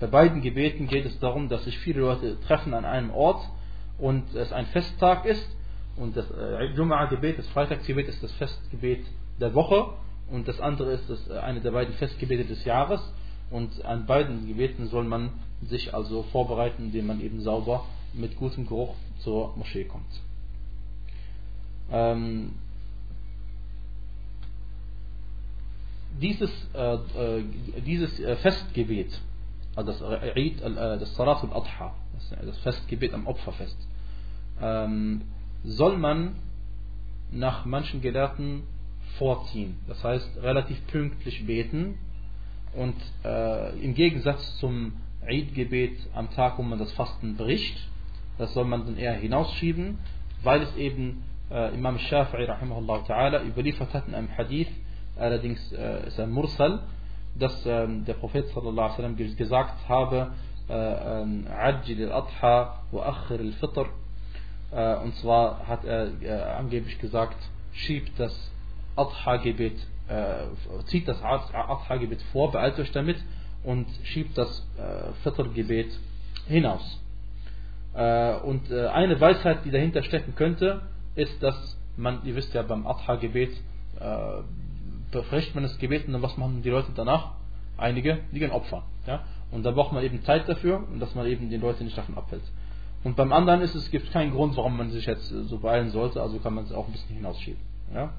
[0.01, 3.49] Bei beiden Gebeten geht es darum, dass sich viele Leute treffen an einem Ort
[3.99, 5.49] und es ein Festtag ist
[5.97, 9.07] und das äh, Jum'a-Gebet, das Freitagsgebet ist das Festgebet
[9.41, 9.91] der Woche
[10.31, 13.01] und das andere ist das, äh, eine der beiden Festgebete des Jahres
[13.51, 15.31] und an beiden Gebeten soll man
[15.63, 20.21] sich also vorbereiten, indem man eben sauber mit gutem Geruch zur Moschee kommt.
[21.91, 22.53] Ähm,
[26.21, 27.45] dieses, äh, äh,
[27.87, 29.21] dieses äh, Festgebet,
[29.75, 31.95] also das Eid, das Salat al-Adha,
[32.45, 33.77] das Festgebet am Opferfest,
[34.61, 35.23] ähm,
[35.65, 36.37] soll man
[37.31, 38.65] nach manchen Gelehrten
[39.19, 39.77] vorziehen.
[39.89, 41.99] Das heißt, relativ pünktlich beten
[42.75, 42.95] und
[43.25, 44.95] äh, im Gegensatz zum
[45.27, 47.77] Eid-Gebet am Tag, wo man das Fasten bricht.
[48.39, 49.99] Das soll man dann eher hinausschieben,
[50.43, 54.69] weil es eben äh, Imam Shafi'i ta'ala überliefert hat in einem Hadith,
[55.17, 56.81] allerdings äh, ist ein Mursal,
[57.39, 60.33] dass äh, der Prophet sallallahu alaihi wasallam gesagt habe,
[60.69, 63.87] Ajil al-Adha wa akhir al-Fitr.
[65.05, 67.37] Und zwar hat er äh, angeblich gesagt,
[67.73, 68.33] schiebt das
[68.97, 69.79] Adha-Gebet,
[70.09, 73.17] äh, zieht das Adha-Gebet vor, beeilt euch damit
[73.65, 75.99] und schiebt das äh, Fitr-Gebet
[76.47, 77.01] hinaus.
[77.95, 80.83] Äh, und äh, eine Weisheit, die dahinter stecken könnte,
[81.15, 83.53] ist, dass man, ihr wisst ja, beim Adha-Gebet
[84.01, 84.43] äh,
[85.11, 87.33] befrecht man das Gebet und dann was machen die Leute danach?
[87.77, 88.85] Einige, die gehen Opfer.
[89.07, 89.25] Ja?
[89.51, 92.43] Und da braucht man eben Zeit dafür dass man eben die Leute nicht davon abhält.
[93.05, 96.23] Und beim anderen ist es, gibt keinen Grund, warum man sich jetzt so beeilen sollte,
[96.23, 97.61] also kann man es auch ein bisschen hinausschieben.
[97.93, 98.13] Ja?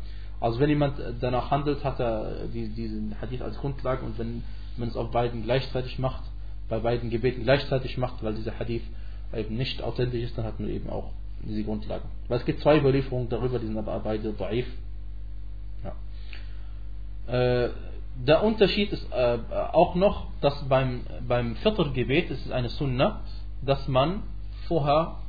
[0.43, 4.43] Also wenn jemand danach handelt, hat er diesen Hadith als Grundlage und wenn
[4.75, 6.21] man es auf beiden gleichzeitig macht,
[6.67, 8.83] bei beiden Gebeten gleichzeitig macht, weil dieser Hadith
[9.33, 11.11] eben nicht authentisch ist, dann hat man eben auch
[11.47, 12.03] diese Grundlage.
[12.27, 14.65] Weil es gibt zwei Überlieferungen darüber, die sind aber beide daif.
[15.81, 17.33] Ja.
[17.33, 17.69] Äh,
[18.27, 19.39] der Unterschied ist äh,
[19.71, 23.21] auch noch, dass beim, beim Viertelgebet ist es eine Sunna,
[23.61, 24.23] dass man
[24.67, 25.19] vorher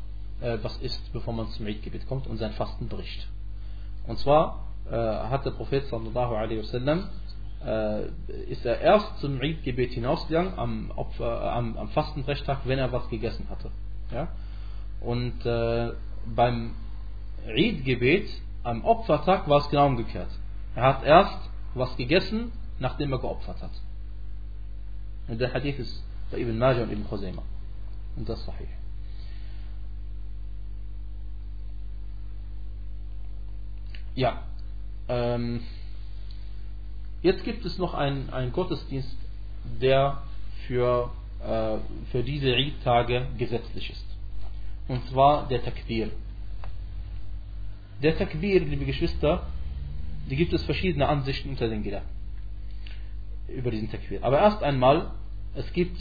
[0.40, 3.28] äh, was isst, bevor man zum Eid-Gebet kommt und sein Fasten bricht.
[4.08, 7.08] Und zwar hat der Prophet sallallahu alaihi wasallam
[7.64, 8.06] äh,
[8.48, 13.08] ist er erst zum Eid-Gebet hinausgegangen am, Opfer, äh, am, am Fastenbrechtag, wenn er was
[13.08, 13.70] gegessen hatte.
[14.10, 14.28] Ja?
[15.00, 15.92] Und äh,
[16.26, 16.74] beim
[17.46, 18.28] Eid-Gebet
[18.62, 20.30] am Opfertag war es genau umgekehrt.
[20.74, 21.38] Er hat erst
[21.74, 23.72] was gegessen, nachdem er geopfert hat.
[25.28, 27.42] Und der Hadith ist bei Ibn Majah und Ibn Khuzaymah.
[28.16, 28.68] Und das ist sahih.
[34.14, 34.42] Ja,
[35.08, 35.62] ähm,
[37.22, 39.16] jetzt gibt es noch einen, einen Gottesdienst,
[39.80, 40.22] der
[40.66, 41.76] für, äh,
[42.10, 44.06] für diese Eid-Tage gesetzlich ist.
[44.88, 46.10] Und zwar der Takbir.
[48.02, 49.46] Der Takbir, liebe Geschwister,
[50.28, 52.08] die gibt es verschiedene Ansichten unter den Gelehrten
[53.48, 54.22] über diesen Takbir.
[54.22, 55.10] Aber erst einmal,
[55.54, 55.98] es gibt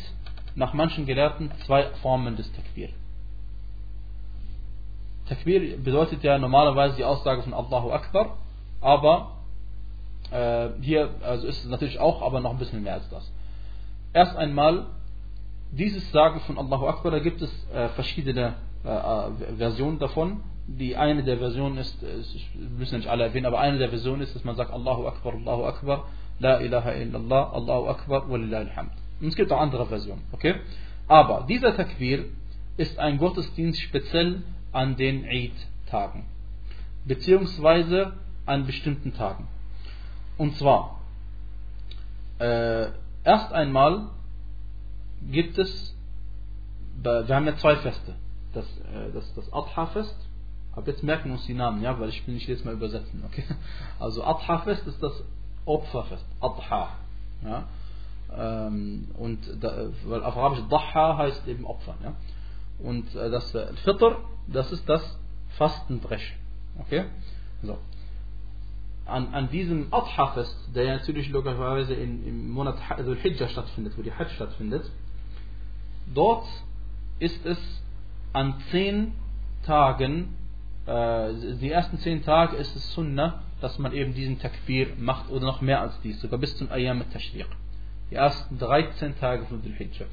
[0.55, 2.89] nach manchen Gelehrten zwei Formen des Takbir.
[5.27, 8.37] Takbir bedeutet ja normalerweise die Aussage von Allahu Akbar,
[8.84, 9.38] aber
[10.32, 13.32] äh, hier also ist es natürlich auch, aber noch ein bisschen mehr als das.
[14.13, 14.88] Erst einmal,
[15.72, 20.41] dieses Sagen von Allahu Akbar, da gibt es äh, verschiedene äh, äh Versionen davon.
[20.67, 24.34] Die eine der Versionen ist, wir müssen nicht alle erwähnen, aber eine der Versionen ist,
[24.36, 26.06] dass man sagt Allahu Akbar, Allahu Akbar,
[26.39, 28.91] La ilaha illallah, Allahu Akbar, walillahi alhamd.
[29.19, 30.56] Und es gibt auch andere Versionen, okay?
[31.08, 32.26] Aber dieser Takbir
[32.78, 36.26] ist ein Gottesdienst speziell an den Eid-Tagen.
[37.06, 38.13] Beziehungsweise
[38.45, 39.47] an bestimmten Tagen.
[40.38, 40.99] Und zwar,
[42.39, 42.88] äh,
[43.23, 44.10] erst einmal
[45.32, 45.95] gibt es,
[47.01, 48.15] wir haben ja zwei Feste.
[48.53, 50.15] Das, äh, das, das Adha-Fest,
[50.75, 53.23] aber jetzt merken wir uns die Namen, ja, weil ich will nicht jetzt mal übersetzen,
[53.25, 53.43] okay?
[53.99, 55.23] Also Adha-Fest ist das
[55.65, 56.89] Opferfest, Adha.
[57.43, 57.67] Ja?
[58.36, 61.97] Ähm, und da, weil auf Arabisch Daha heißt eben Opfern.
[62.03, 62.13] Ja?
[62.79, 65.17] Und äh, das äh, Fitr, das ist das
[65.58, 66.36] Fastenbrechen.
[66.79, 67.06] Okay?
[67.62, 67.77] So.
[69.05, 74.13] An, an diesem Adha-Fest, der ja natürlich logischerweise in, im Monat Dhul-Hijjah stattfindet, wo die
[74.13, 74.89] Hajj stattfindet,
[76.13, 76.47] dort
[77.19, 77.59] ist es
[78.31, 79.13] an zehn
[79.65, 80.35] Tagen,
[80.85, 85.45] äh, die ersten zehn Tage ist es Sunnah, dass man eben diesen Takbir macht oder
[85.45, 87.47] noch mehr als dies, sogar bis zum Ayam al-Tashriq.
[88.11, 90.05] Die ersten 13 Tage von Dhul Hijjah.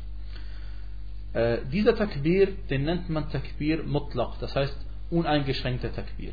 [1.32, 4.76] Äh, dieser Takbir, den nennt man Takbir Mutlaq, das heißt
[5.10, 6.32] uneingeschränkter Takbir.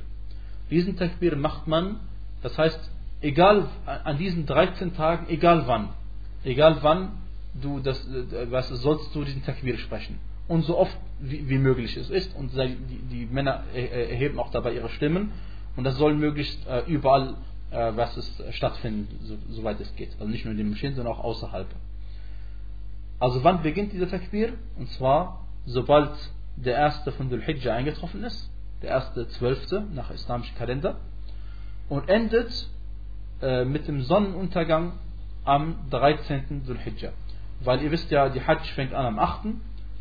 [0.70, 2.00] Diesen Takbir macht man,
[2.42, 2.80] das heißt,
[3.22, 5.90] egal an diesen 13 Tagen, egal wann,
[6.44, 7.14] egal wann
[7.62, 10.20] du das, äh, was sollst du diesen Takbir sprechen.
[10.48, 12.36] Und so oft wie, wie möglich es ist.
[12.36, 12.78] Und die,
[13.12, 15.32] die Männer erheben auch dabei ihre Stimmen
[15.76, 17.36] und das soll möglichst äh, überall,
[17.72, 20.14] äh, was es stattfinden, so, soweit es geht.
[20.14, 21.68] Also nicht nur in den Moscheen, sondern auch außerhalb.
[23.20, 24.54] Also wann beginnt dieser Takbir?
[24.78, 26.12] Und zwar, sobald
[26.56, 28.50] der erste von Dhul Hijjah eingetroffen ist,
[28.82, 31.00] der erste zwölfte nach islamischem Kalender,
[31.90, 32.68] und endet
[33.42, 34.94] äh, mit dem Sonnenuntergang
[35.44, 36.64] am 13.
[36.66, 37.12] Dhul Hijjah.
[37.62, 39.48] Weil ihr wisst ja, die Hajj fängt an am 8.,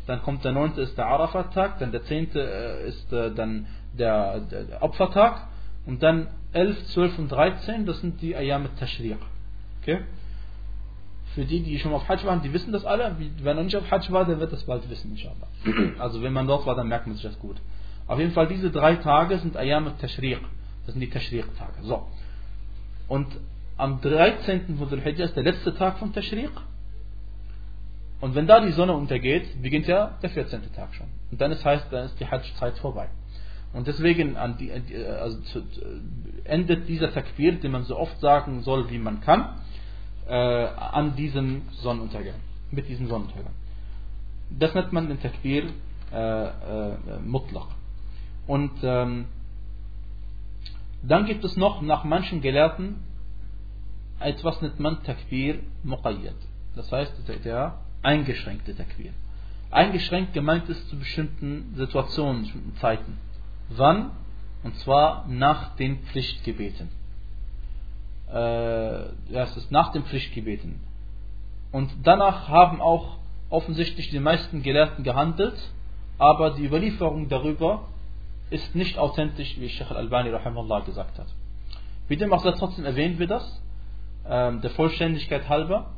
[0.05, 0.77] dann kommt der 9.
[0.77, 2.35] ist der Arafat-Tag, dann der 10.
[2.35, 5.47] Äh, ist äh, dann der, der, der Opfertag
[5.85, 9.17] und dann 11, 12 und 13, das sind die Ayam al-Tashriq.
[9.81, 10.01] Okay?
[11.35, 13.15] Für die, die schon auf Hajj waren, die wissen das alle.
[13.41, 15.47] Wer noch nicht auf Hajj war, der wird das bald wissen, inshallah.
[15.99, 17.57] Also wenn man dort war, dann merkt man sich das gut.
[18.07, 20.39] Auf jeden Fall, diese drei Tage sind Ayam al-Tashriq.
[20.87, 21.83] Das sind die Tashriq-Tage.
[21.83, 22.07] So.
[23.07, 23.27] Und
[23.77, 24.77] am 13.
[24.77, 26.49] von Dhul Hijjah ist der letzte Tag von Tashriq.
[28.21, 30.73] Und wenn da die Sonne untergeht, beginnt ja der 14.
[30.73, 31.07] Tag schon.
[31.29, 33.09] Und dann ist heißt, dann ist die Hajj-Zeit vorbei.
[33.73, 35.37] Und deswegen die, also
[36.45, 39.59] endet dieser Takbir, den man so oft sagen soll, wie man kann,
[40.27, 42.39] äh, an diesem Sonnenuntergang,
[42.71, 43.53] mit diesem Sonnenuntergang.
[44.49, 45.65] Das nennt man den Takbir
[46.13, 47.67] äh, äh, Mutlaq.
[48.47, 49.25] Und ähm,
[51.11, 53.03] dann gibt es noch nach manchen Gelehrten
[54.19, 56.35] etwas nennt man Takbir Muqayyad.
[56.75, 57.13] Das heißt,
[57.45, 59.11] der eingeschränkte Takbir.
[59.69, 63.17] Eingeschränkt gemeint ist zu bestimmten Situationen, bestimmten Zeiten.
[63.69, 64.11] Wann?
[64.63, 66.89] Und zwar nach den Pflichtgebeten.
[68.29, 70.79] Äh, ja, es ist nach den Pflichtgebeten.
[71.71, 73.17] Und danach haben auch
[73.49, 75.57] offensichtlich die meisten Gelehrten gehandelt,
[76.17, 77.87] aber die Überlieferung darüber
[78.49, 80.31] ist nicht authentisch, wie Sheikh al-Albani
[80.85, 81.27] gesagt hat.
[82.07, 83.61] Wie dem auch sei, trotzdem erwähnen wir das,
[84.25, 85.91] äh, der Vollständigkeit halber.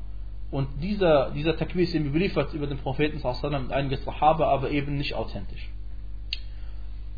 [0.52, 4.72] Und dieser, dieser Takbir ist eben überliefert über den Propheten sallam und einige Sahaba, aber
[4.72, 5.70] eben nicht authentisch.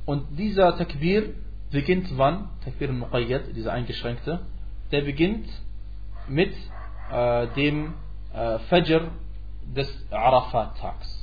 [0.06, 1.34] Und dieser Takbir
[1.72, 2.50] beginnt wann?
[2.65, 4.41] Takbir al-Muqayyad, dieser eingeschränkte,
[4.91, 5.48] der beginnt
[6.28, 6.54] mit
[7.12, 7.94] äh, dem
[8.34, 9.12] äh, Fajr
[9.76, 11.21] des Arafat-Tags.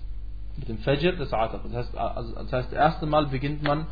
[0.59, 1.61] Mit dem Fajr des Arafat.
[1.65, 3.87] Das heißt, also, das heißt, das erste Mal beginnt man,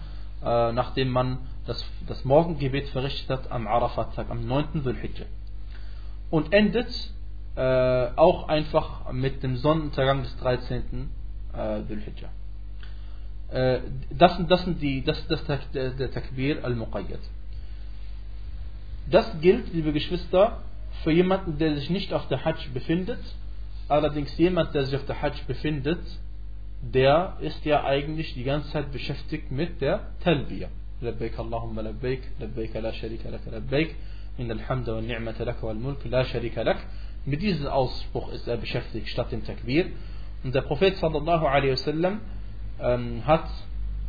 [0.45, 4.83] äh, nachdem man das, das Morgengebet verrichtet hat am Arafat-Tag, am 9.
[4.83, 5.27] Dhul-Hijjah.
[6.31, 7.11] Und endet
[7.57, 11.11] äh, auch einfach mit dem Sonnenuntergang des 13.
[11.53, 12.31] Äh, Dhul-Hijjah.
[13.51, 17.21] Äh, das, das, sind die, das, das der, der Takbir al-Muqayyad.
[19.09, 20.59] Das gilt, liebe Geschwister,
[21.05, 23.21] für jemanden, der sich nicht auf der Hajj befindet.
[23.89, 26.01] Allerdings jemand, der sich auf der Hajj befindet,
[26.86, 30.70] der ist ja eigentlich die ganze Zeit beschäftigt mit der Talbiyah.
[31.02, 33.96] لبيك اللهم لبيك لبيك لا شريك لك لبيك
[34.40, 36.78] إن الحمد والنعمة لك والملك لا شريك لك
[37.26, 39.86] Mit diesem Ausspruch ist er beschäftigt statt dem Takbir.
[40.44, 42.20] Und der Prophet sallallahu alaihi wasallam
[42.80, 43.48] ähm, hat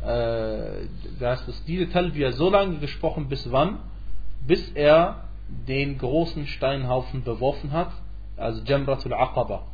[0.03, 0.87] äh,
[1.19, 3.79] das ist diese Talbiyah so lange gesprochen, bis wann?
[4.47, 5.25] Bis er
[5.67, 7.91] den großen Steinhaufen beworfen hat,
[8.35, 9.67] also Jamratul Aqaba.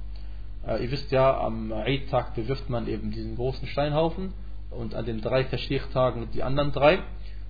[0.67, 4.33] Äh, ihr wisst ja, am Eid-Tag bewirft man eben diesen großen Steinhaufen
[4.71, 7.01] und an den drei Tashriq-Tagen die anderen drei,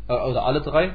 [0.09, 0.95] äh, oder alle drei.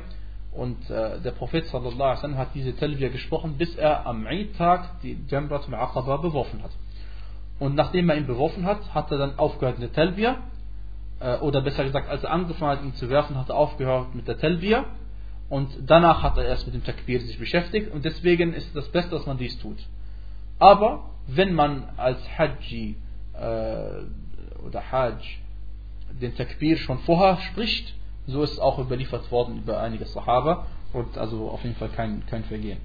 [0.51, 5.17] Und äh, der Prophet sallallahu alaihi hat diese Talbiyah gesprochen, bis er am Eid-Tag die
[5.27, 6.71] Jamratul Aqaba beworfen hat.
[7.59, 10.37] Und nachdem er ihn beworfen hat, hat er dann aufgehört mit der Telbia.
[11.19, 14.27] Äh, oder besser gesagt, als er angefangen hat, ihn zu werfen, hat er aufgehört mit
[14.27, 14.85] der Telbia.
[15.49, 17.91] Und danach hat er erst mit dem Takbir sich beschäftigt.
[17.91, 19.77] Und deswegen ist es das Beste, dass man dies tut.
[20.57, 22.95] Aber wenn man als Hajji
[23.33, 25.23] äh, oder Hajj
[26.21, 27.93] den Takbir schon vorher spricht,
[28.27, 32.25] so ist es auch überliefert worden über einige Sahaba und also auf jeden Fall kein,
[32.25, 32.79] kein Vergehen.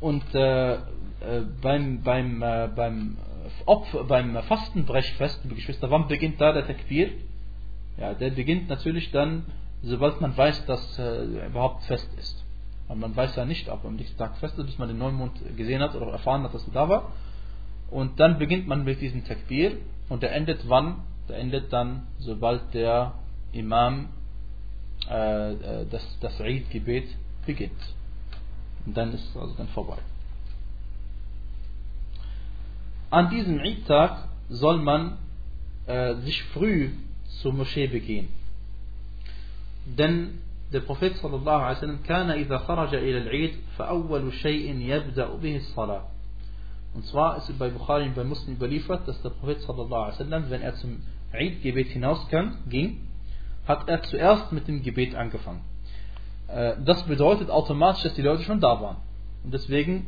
[0.00, 0.80] Und äh, äh,
[1.62, 3.16] beim, beim, äh, beim,
[3.66, 7.10] Opfer, beim Fastenbrechfest, liebe Geschwister, wann beginnt da der Takbir?
[7.96, 9.44] Ja, der beginnt natürlich dann,
[9.84, 12.44] sobald man weiß, dass äh, überhaupt fest ist.
[12.88, 15.32] Und man weiß ja nicht, ob am nächsten Tag fest ist, bis man den Neumond
[15.56, 17.12] gesehen hat oder erfahren hat, dass er da war.
[17.90, 21.02] Und dann beginnt man mit diesem Takbir und der endet wann?
[21.28, 23.14] Der endet dann, sobald der
[23.52, 24.08] Imam
[25.08, 27.08] äh, äh das, das Eid-Gebet
[27.46, 27.94] beginnt.
[28.84, 29.98] Und dann ist es also dann vorbei.
[33.10, 35.18] An diesem Eid-Tag soll man
[35.86, 36.90] äh, sich früh
[37.40, 38.28] zur Moschee begehen.
[39.86, 40.38] Denn
[40.72, 45.56] der Prophet sallallahu alaihi wasallam kana idha kharaja ila al-Eid fa awwalu shay'in yabda'u bihi
[45.56, 46.02] as-salah.
[46.94, 50.18] Und zwar ist es bei Bukhari und bei Muslim überliefert, dass der Prophet sallallahu alaihi
[50.18, 52.98] wasallam, wenn er zum Eid-Gebet hinausging,
[53.66, 55.62] hat er zuerst mit dem Gebet angefangen.
[56.48, 58.96] Äh, das bedeutet automatisch, dass die Leute schon da waren.
[59.42, 60.06] Und deswegen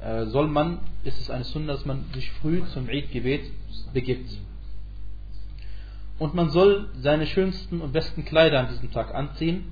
[0.00, 3.42] äh, soll man, ist es eine Sünde, dass man sich früh zum Eid-Gebet
[3.92, 4.30] begibt.
[6.19, 9.71] Und man soll seine schönsten und besten Kleider an diesem Tag anziehen,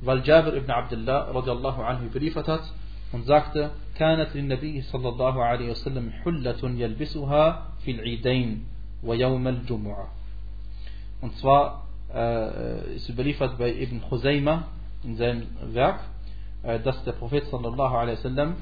[0.00, 2.72] weil Jabir ibn Abdullah radiallahu anhu überliefert hat
[3.12, 8.64] und sagte, كانت للنبي صلى الله عليه وسلم حلة يلبسها في العيدين
[9.02, 10.08] ويوم الجمعة.
[11.20, 14.68] Und zwar äh, ist überliefert bei Ibn Khuzaymah
[15.02, 16.00] in seinem Werk,
[16.62, 18.56] äh, dass der Prophet sallallahu alaihi wasallam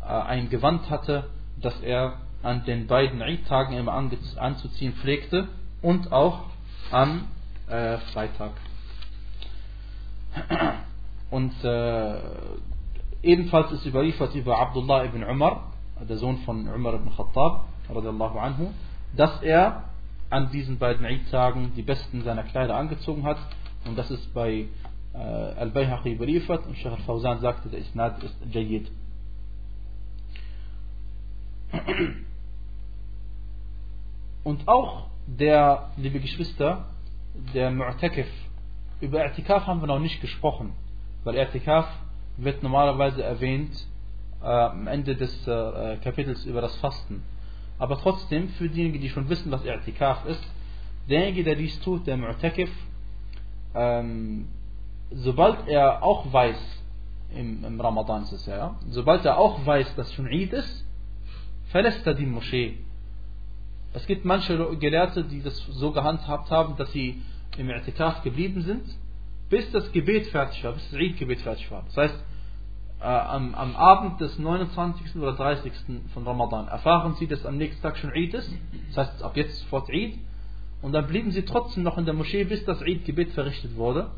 [0.00, 1.24] äh, ein Gewand hatte,
[1.60, 5.48] das er an den beiden Eid-Tagen immer anzuziehen pflegte
[5.83, 6.45] und auch
[6.89, 7.27] am
[7.69, 8.53] äh, Freitag.
[11.29, 12.19] Und äh,
[13.21, 15.73] ebenfalls ist überliefert über Abdullah ibn Umar,
[16.09, 18.71] der Sohn von Umar ibn Khattab, anhu,
[19.15, 19.83] dass er
[20.29, 23.37] an diesen beiden Eid-Tagen die besten seiner Kleider angezogen hat.
[23.85, 24.67] Und das ist bei
[25.13, 28.89] äh, Al-Bayhaqi überliefert und Sheikh Al-Fawzan sagte, der Isnad ist Jayyid.
[34.43, 36.85] Und auch der, liebe Geschwister,
[37.53, 38.27] der Mu'takif,
[39.01, 40.73] über I'tikaf haben wir noch nicht gesprochen,
[41.23, 41.85] weil I'tikaf
[42.37, 43.75] wird normalerweise erwähnt
[44.41, 47.23] äh, am Ende des äh, Kapitels über das Fasten.
[47.79, 50.43] Aber trotzdem, für diejenigen, die schon wissen, was I'tikaf ist,
[51.09, 52.69] derjenige, der dies tut, der Mu'takif,
[53.75, 54.47] ähm,
[55.11, 56.59] sobald er auch weiß,
[57.35, 60.85] im, im Ramadan ist es ja, sobald er auch weiß, dass schon Eid ist,
[61.65, 62.77] verlässt er die Moschee.
[63.93, 67.21] Es gibt manche Gelehrte, die das so gehandhabt haben, dass sie
[67.57, 68.83] im I'tikaf geblieben sind,
[69.49, 71.83] bis das Gebet fertig war, bis das Eid-Gebet fertig war.
[71.85, 72.23] Das heißt,
[73.01, 75.15] äh, am, am, Abend des 29.
[75.17, 75.71] oder 30.
[76.13, 78.51] von Ramadan erfahren sie, dass am nächsten Tag schon Eid ist,
[78.87, 80.15] das heißt ab jetzt sofort Eid,
[80.81, 84.09] und dann blieben sie trotzdem noch in der Moschee, bis das Eid-Gebet verrichtet wurde.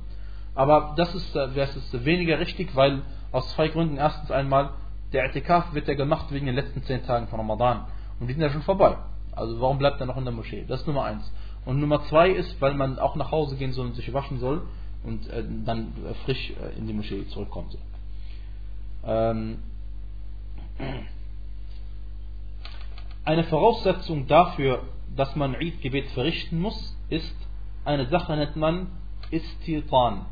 [0.55, 3.01] Aber das ist, äh, das ist weniger richtig, weil
[3.33, 3.97] aus zwei Gründen.
[3.97, 4.71] Erstens einmal,
[5.11, 7.85] der I'tikaf wird ja gemacht wegen den letzten zehn Tagen von Ramadan.
[8.19, 8.95] Und die sind ja schon vorbei.
[9.35, 10.65] Also warum bleibt er noch in der Moschee?
[10.67, 11.31] Das ist Nummer eins.
[11.65, 14.61] Und Nummer zwei ist, weil man auch nach Hause gehen soll und sich waschen soll
[15.03, 17.81] und äh, dann äh, frisch äh, in die Moschee zurückkommen soll.
[19.03, 19.59] Ähm,
[23.23, 24.83] eine Voraussetzung dafür,
[25.15, 27.35] dass man Eid-Gebet verrichten muss, ist,
[27.83, 28.87] eine Sache nennt man
[29.31, 30.25] Istitan.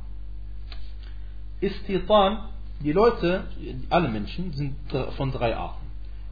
[1.62, 2.50] Istitan,
[2.82, 3.46] die Leute,
[3.90, 4.76] alle Menschen, sind
[5.16, 5.83] von drei Arten.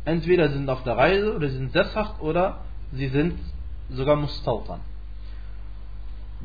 [0.06, 2.60] Entweder sind auf der Reise oder sie sind sesshaft oder
[2.92, 3.40] sie sind
[3.90, 4.80] sogar Mustautan.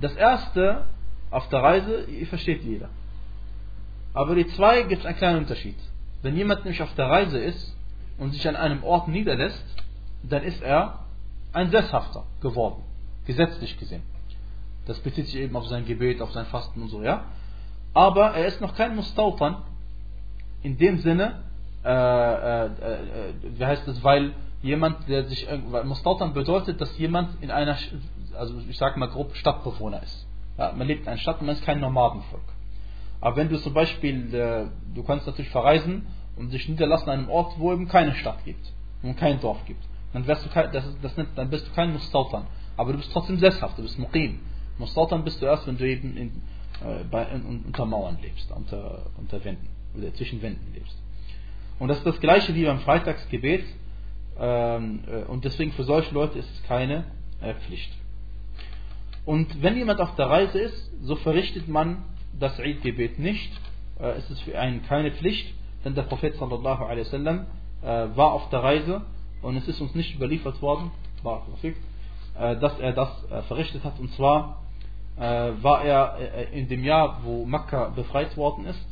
[0.01, 0.85] Das erste,
[1.31, 2.91] auf der Reise, versteht jeder.
[4.13, 5.77] Aber die zwei gibt es einen kleinen Unterschied.
[6.23, 7.75] Wenn jemand nämlich auf der Reise ist
[8.19, 9.65] und sich an einem Ort niederlässt,
[10.23, 11.01] dann ist er
[11.53, 12.83] ein Sesshafter geworden,
[13.27, 14.03] gesetzlich gesehen.
[14.87, 17.25] Das bezieht sich eben auf sein Gebet, auf sein Fasten und so, ja.
[17.95, 19.63] Aber er ist noch kein Mustautan
[20.63, 21.43] in dem Sinne,
[21.87, 25.47] äh, äh, äh, wie heißt es, weil jemand, der sich,
[25.85, 27.77] Mustautan bedeutet, dass jemand in einer,
[28.37, 30.27] also ich sage mal grob, Stadtbewohner ist.
[30.59, 32.43] Ja, man lebt in einer Stadt und man ist kein Nomadenvolk.
[33.21, 36.07] Aber wenn du zum Beispiel, äh, du kannst natürlich verreisen
[36.37, 38.73] und dich niederlassen an einem Ort, wo eben keine Stadt gibt
[39.03, 39.83] und kein Dorf gibt,
[40.13, 42.47] dann, wärst du kein, das, das, dann bist du kein Mustautan.
[42.77, 44.41] Aber du bist trotzdem sesshaft, du bist Muqim.
[44.79, 46.29] Mustautan bist du erst, wenn du eben in,
[46.85, 50.97] äh, bei, in, unter Mauern lebst, unter, unter Wänden oder zwischen Wänden lebst.
[51.79, 53.65] Und das ist das gleiche wie beim Freitagsgebet.
[54.39, 57.05] Ähm, äh, und deswegen für solche Leute ist es keine
[57.41, 57.93] äh, Pflicht.
[59.25, 62.05] Und wenn jemand auf der Reise ist, so verrichtet man
[62.39, 63.53] das Eid-Gebet nicht.
[63.99, 65.55] Äh, es ist für einen keine Pflicht,
[65.85, 67.47] denn der Prophet sallallahu wasallam
[67.83, 69.03] war auf der Reise
[69.43, 70.91] und es ist uns nicht überliefert worden,
[72.35, 73.11] dass er das
[73.47, 74.01] verrichtet hat.
[74.01, 74.63] Und zwar
[75.17, 78.85] war er in dem Jahr, wo Makkah befreit worden ist,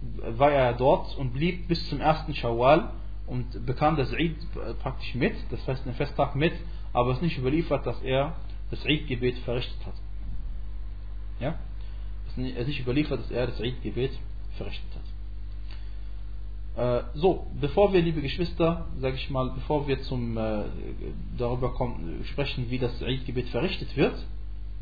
[0.00, 2.90] war er dort und blieb bis zum ersten Shawwal
[3.26, 4.36] und bekam das Eid
[4.80, 6.52] praktisch mit, das heißt den Festtag mit,
[6.92, 8.34] aber es ist nicht überliefert, dass er
[8.70, 9.94] das Eid-Gebet verrichtet hat.
[11.40, 11.58] Ja?
[12.26, 14.12] Es ist nicht überliefert, dass er das Eid-Gebet
[14.56, 15.02] verrichtet hat.
[16.78, 20.64] Äh, so, bevor wir, liebe Geschwister, sage ich mal, bevor wir zum äh,
[21.36, 24.14] darüber kommen, sprechen, wie das Eid-Gebet verrichtet wird,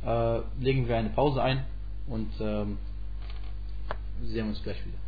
[0.04, 1.64] äh, legen wir eine Pause ein
[2.06, 2.78] und ähm,
[4.24, 4.98] sehen uns gleich wieder.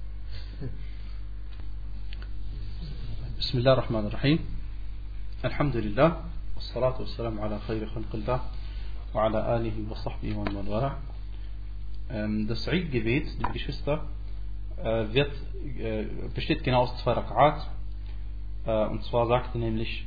[3.36, 4.40] Bismillah ar-Rahman ar-Rahim.
[5.42, 6.24] Alhamdulillah.
[6.56, 8.40] Wassalatu wassalamu ala khayri khalqillah.
[9.12, 10.98] Wa ala alihi wa sahbihi wa man wara.
[12.48, 14.06] Das Eidgebet, liebe Geschwister,
[14.76, 15.32] äh, wird,
[15.78, 17.66] äh, besteht genau aus zwei Rak'at.
[18.66, 20.06] Äh, und zwar sagte nämlich,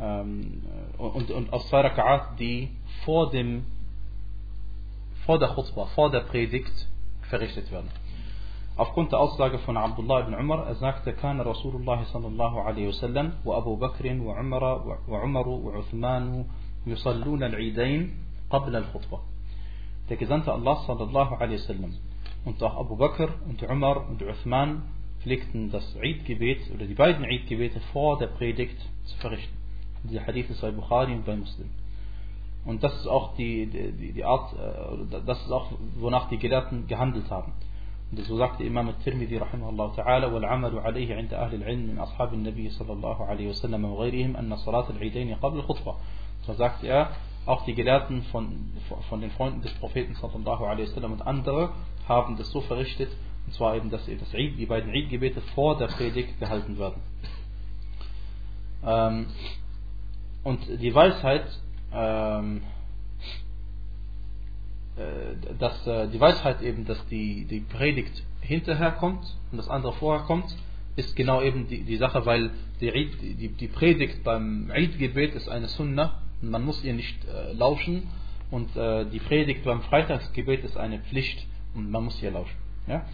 [0.00, 0.62] ähm,
[0.98, 2.70] und, und aus zwei Rak'at, die
[3.04, 3.64] vor dem
[5.26, 6.88] vor der Chutzpah, vor der Predigt
[7.28, 7.88] verrichtet werden
[8.76, 13.58] aufgrund der Aussage von Abdullah ibn Umar, er sagte, kann Rasulullah sallallahu alaihi wasallam wa
[13.58, 14.62] Abu Bakr wa Umar
[15.06, 16.46] wa Umar wa Uthman
[16.86, 18.12] yusallun al-Eidain
[18.50, 19.20] qabla al-Khutbah.
[20.08, 21.94] Der Gesandte Allah sallallahu alaihi wasallam
[22.44, 24.82] und auch Abu Bakr und Umar und Uthman
[25.22, 29.56] pflegten das Eid-Gebet oder die beiden Eidgebete vor der Predigt zu verrichten.
[30.04, 31.70] Diese Hadith ist bei Bukhari und bei Muslim.
[32.64, 36.86] Und das ist auch die, die, die Art, äh, das ist auch, wonach die Gelehrten
[36.86, 37.52] gehandelt haben.
[38.23, 42.93] So sagte Imam al-Tirmidhi rahimahullah ta'ala والعمل عليه عند أهل العلم من أصحاب النبي صلى
[42.93, 45.95] الله عليه وسلم وغيرهم أن صلاة العيدين قبل الخطبة
[46.45, 47.11] So sagt er,
[47.45, 48.71] auch die Gelehrten von,
[49.09, 51.71] von den Freunden des Propheten sallallahu alaihi wasallam und andere
[52.07, 53.09] haben das so verrichtet,
[53.45, 57.01] und zwar eben, dass das Eid, die beiden Eid-Gebete vor der Predigt gehalten werden.
[58.85, 59.27] Ähm,
[60.43, 61.45] und die Weisheit,
[61.93, 62.61] ähm, äh,
[65.58, 70.26] dass äh, die Weisheit eben, dass die, die Predigt hinterher kommt und das andere vorher
[70.26, 70.54] kommt,
[70.96, 72.90] ist genau eben die, die Sache, weil die,
[73.36, 78.08] die, die Predigt beim Eid-Gebet ist eine Sunna und man muss ihr nicht äh, lauschen
[78.50, 82.56] und äh, die Predigt beim Freitagsgebet ist eine Pflicht und man muss ihr lauschen.
[82.86, 83.06] Ja?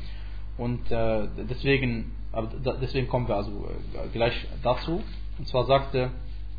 [0.56, 2.48] Und äh, deswegen, aber
[2.80, 5.04] deswegen kommen wir also äh, gleich dazu.
[5.38, 6.10] Und zwar sagte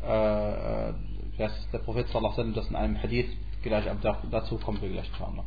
[0.02, 0.92] äh,
[1.38, 3.28] der Prophet sallallahu das in einem Hadith
[3.63, 5.43] gleich, aber dazu kommen wir gleich zu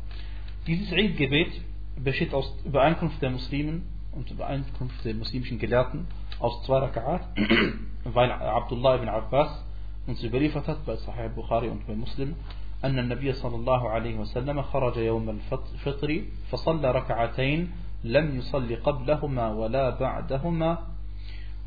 [0.67, 1.51] Dieses Eid-Gebet
[1.97, 6.07] besteht aus Übereinkunft der Muslimen und Übereinkunft der muslimischen Gelehrten
[6.39, 7.21] aus zwei Raka'at,
[8.03, 9.63] weil Abdullah ibn Abbas
[10.07, 12.35] uns überliefert hat bei Sahih Bukhari und bei Muslim,
[12.83, 17.71] أن النبي صلى الله عليه وسلم خرج يوم الفطر فصلى ركعتين
[18.03, 20.77] لم يصلي قبلهما ولا بعدهما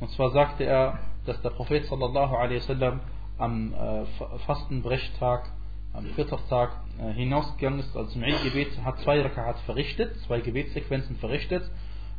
[0.00, 3.00] und zwar sagte er, dass der Prophet sallallahu alaihi wasallam
[3.38, 4.04] am äh,
[4.46, 5.48] Fastenbrechtag,
[5.97, 11.69] am Viertagstag äh, hinausgegangen ist, also zum Eid-Gebet, hat zwei Rakaat verrichtet, zwei Gebetssequenzen verrichtet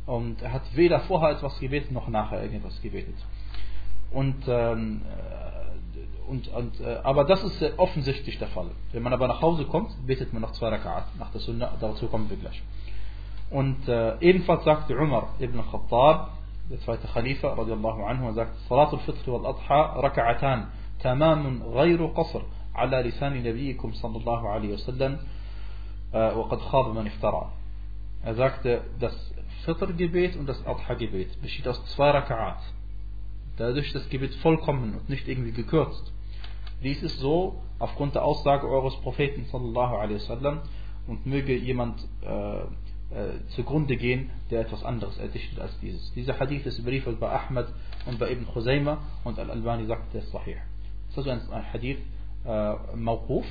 [0.05, 3.15] und er hat weder vorher etwas gebetet noch nachher irgendwas gebetet.
[4.11, 8.71] Und, ähm, äh, und, und, äh, aber das ist äh, offensichtlich der Fall.
[8.91, 12.07] Wenn man aber nach Hause kommt, betet man noch zwei Rakaat nach der Sunna, dazu
[12.07, 12.61] kommen wir gleich.
[13.49, 16.31] Und äh, ebenfalls sagte Umar ibn Khattab,
[16.69, 20.67] der zweite Khalifa, radiallahu anhu, er sagt, Salatul Fitr wal Adha raka'atan,
[21.01, 22.41] tamamun ghayru qasr.
[22.74, 25.18] على لسان نبيكم صلى الله عليه وسلم
[26.14, 27.50] وقد خاب من افترى
[28.26, 29.14] Er sagte, das
[29.64, 32.60] Fitr-Gebet und das Adha-Gebet besteht aus zwei Raka'at.
[33.58, 36.10] Dadurch das Gebet vollkommen und nicht irgendwie gekürzt.
[36.82, 40.60] Dies ist so aufgrund der Aussage eures Propheten sallallahu alaihi wasallam
[41.06, 42.66] und möge jemand äh, äh,
[43.48, 46.12] zugrunde gehen, der etwas anderes erdichtet als dieses.
[46.14, 47.72] Dieser Hadith ist überliefert bei Ahmad
[48.06, 50.56] und bei Ibn Khuzayma und Al-Albani sagt, der ist sahih.
[51.14, 51.98] Das ist also ein Hadith
[52.45, 53.45] äh, Mawquf,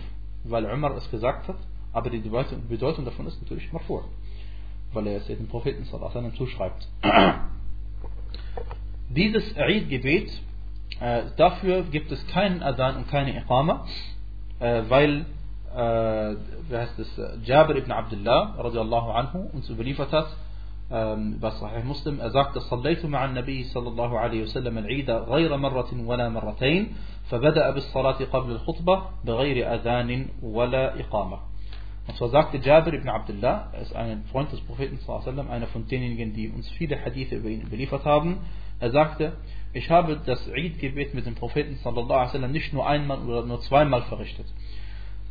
[0.45, 1.57] weil Umar es gesagt hat,
[1.93, 4.03] aber die Bedeutung, davon ist natürlich marfu'
[4.93, 6.89] weil er es dem Propheten sallallahu zuschreibt.
[9.11, 10.30] Dieses Eid-Gebet,
[11.01, 13.86] äh, dafür gibt es keinen Adhan und keine Iqama,
[14.61, 15.26] äh, weil,
[15.74, 16.34] äh,
[16.68, 20.28] wie heißt es, Jabir ibn Abdullah radiallahu anhu uns überliefert hat,
[20.91, 25.57] ähm, bei Sahih Muslim, er sagt, صليت مع النبي صلى الله عليه وسلم العيد غير
[25.57, 26.93] مرة ولا مرتين
[27.30, 31.39] فبدأ بالصلاة قبل الخطبة بغير أذان ولا إقامة
[32.05, 34.99] Und zwar sagte Jabir ibn Abdullah, er ist ein Freund des Propheten,
[35.49, 38.39] einer von denjenigen, die uns viele Hadithe über ihn überliefert haben.
[38.82, 39.38] Er sagte,
[39.71, 41.78] ich habe das Eid-Gebet mit dem Propheten
[42.51, 44.47] nicht nur einmal oder nur zweimal verrichtet.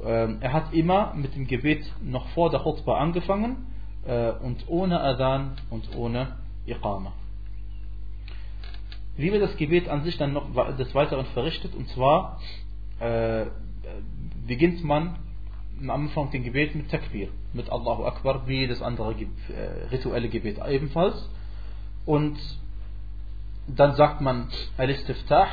[0.03, 3.76] Ähm, er hat immer mit dem Gebet noch vor der Khutbah angefangen äh,
[4.42, 7.12] und ohne Adhan und ohne Iqama.
[9.18, 11.76] Wie wird das Gebet an sich dann noch des Weiteren verrichtet?
[11.76, 12.40] Und zwar
[13.00, 13.48] äh,
[14.46, 15.18] beginnt man
[15.82, 19.26] am Anfang den Gebet mit Takbir, mit Allahu Akbar, wie das andere äh,
[19.92, 21.30] rituelle Gebet ebenfalls.
[22.06, 22.38] Und
[23.68, 24.48] dann sagt man
[24.78, 25.48] Al-Istiftah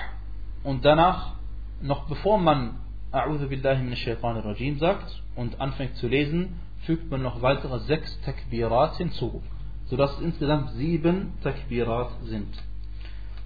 [0.63, 1.35] und danach,
[1.83, 2.77] noch bevor man
[3.13, 8.21] A'udhu Billahi Minash Shaitanir Rajim sagt und anfängt zu lesen, fügt man noch weitere sechs
[8.23, 9.43] Takbirat hinzu,
[9.87, 12.55] sodass es insgesamt sieben Takbirat sind.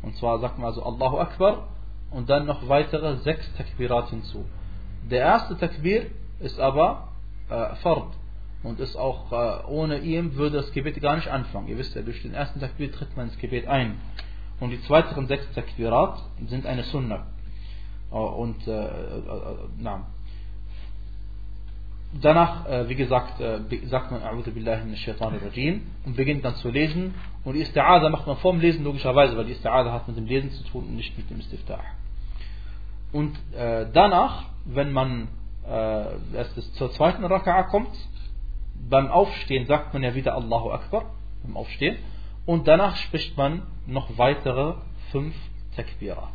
[0.03, 1.69] Und zwar sagt man also Allahu Akbar
[2.11, 4.45] und dann noch weitere sechs Takbirat hinzu.
[5.11, 6.07] Der erste Takbir
[6.41, 7.09] ist aber
[7.49, 8.15] äh, Fard
[8.63, 11.69] und ist auch äh, ohne ihm würde das Gebet gar nicht anfangen.
[11.69, 14.01] Ihr wisst ja, durch den ersten Takbir tritt man ins Gebet ein.
[14.61, 17.27] Und die zweiten sechs Takbirat sind eine Sunnah.
[18.11, 20.07] Äh, und äh, äh, na.
[22.13, 26.55] Danach, äh, wie gesagt, äh, sagt man A'udhu Billahi min Shaitanir Rajim und beginnt dann
[26.55, 27.15] zu lesen.
[27.45, 30.51] Und die Isti'ada macht man vorm Lesen logischerweise, weil die Isti'ada hat mit dem Lesen
[30.51, 31.81] zu tun und nicht mit dem Istiftah.
[33.13, 35.29] Und äh, danach, wenn man
[36.33, 37.91] erst zur zweiten Raka'a kommt,
[38.89, 41.11] beim Aufstehen sagt man ja wieder Allahu Akbar,
[41.43, 41.99] beim Aufstehen,
[42.47, 44.77] und danach spricht man noch weitere
[45.11, 45.35] fünf
[45.77, 46.33] Takbirat.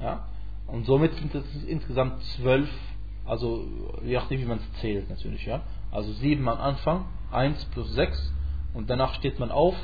[0.00, 0.26] Ja?
[0.66, 2.70] Und somit sind es insgesamt zwölf,
[3.25, 3.65] also
[4.03, 5.61] je nachdem wie man es zählt natürlich, ja.
[5.91, 8.33] Also sieben am Anfang, eins plus sechs,
[8.73, 9.75] und danach steht man auf,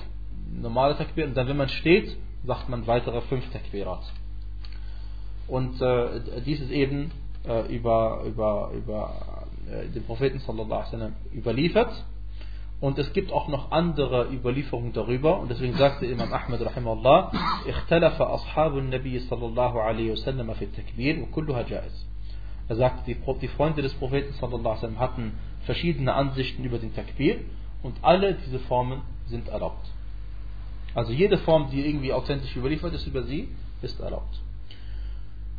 [0.52, 2.16] normale Takbir, und dann wenn man steht,
[2.46, 4.04] sagt man weitere fünf Takbirat.
[5.48, 7.12] Und äh, dies ist eben
[7.48, 12.06] äh, über, über, über äh, den Propheten sallallahu alaihi wasallam überliefert.
[12.80, 15.40] Und es gibt auch noch andere Überlieferungen darüber.
[15.40, 17.32] Und deswegen sagte Imam Ahmad rahimahullah,
[17.68, 22.06] اختلف أصحاب النبي صلى الله عليه وسلم في التكبير وكلها جائز.
[22.69, 25.33] Er sagt, die, die Freunde des Propheten sallallahu hatten
[25.65, 27.39] verschiedene Ansichten über den Takbir
[27.83, 29.87] und alle diese Formen sind erlaubt.
[30.95, 33.49] Also jede Form, die irgendwie authentisch überliefert ist über sie,
[33.83, 34.41] ist erlaubt.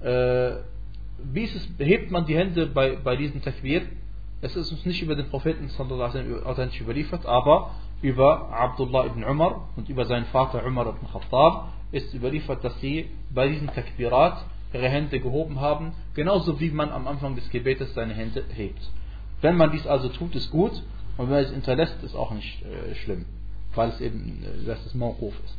[0.02, 0.62] Äh,
[1.24, 3.84] wie ist es, hebt man die Hände bei, bei diesem Takbir?
[4.42, 9.68] Es ist uns nicht über den Propheten sallallahu authentisch überliefert, aber über Abdullah ibn Umar
[9.76, 14.90] und über seinen Vater Umar ibn Khattab ist überliefert, dass sie bei diesem Takbirat ihre
[14.90, 18.82] Hände gehoben haben, genauso wie man am Anfang des Gebetes seine Hände hebt.
[19.42, 20.74] Wenn man dies also tut, ist gut,
[21.18, 23.26] und wenn man es hinterlässt, ist auch nicht äh, schlimm,
[23.76, 25.58] weil es eben, äh, dass es Mawquf ist.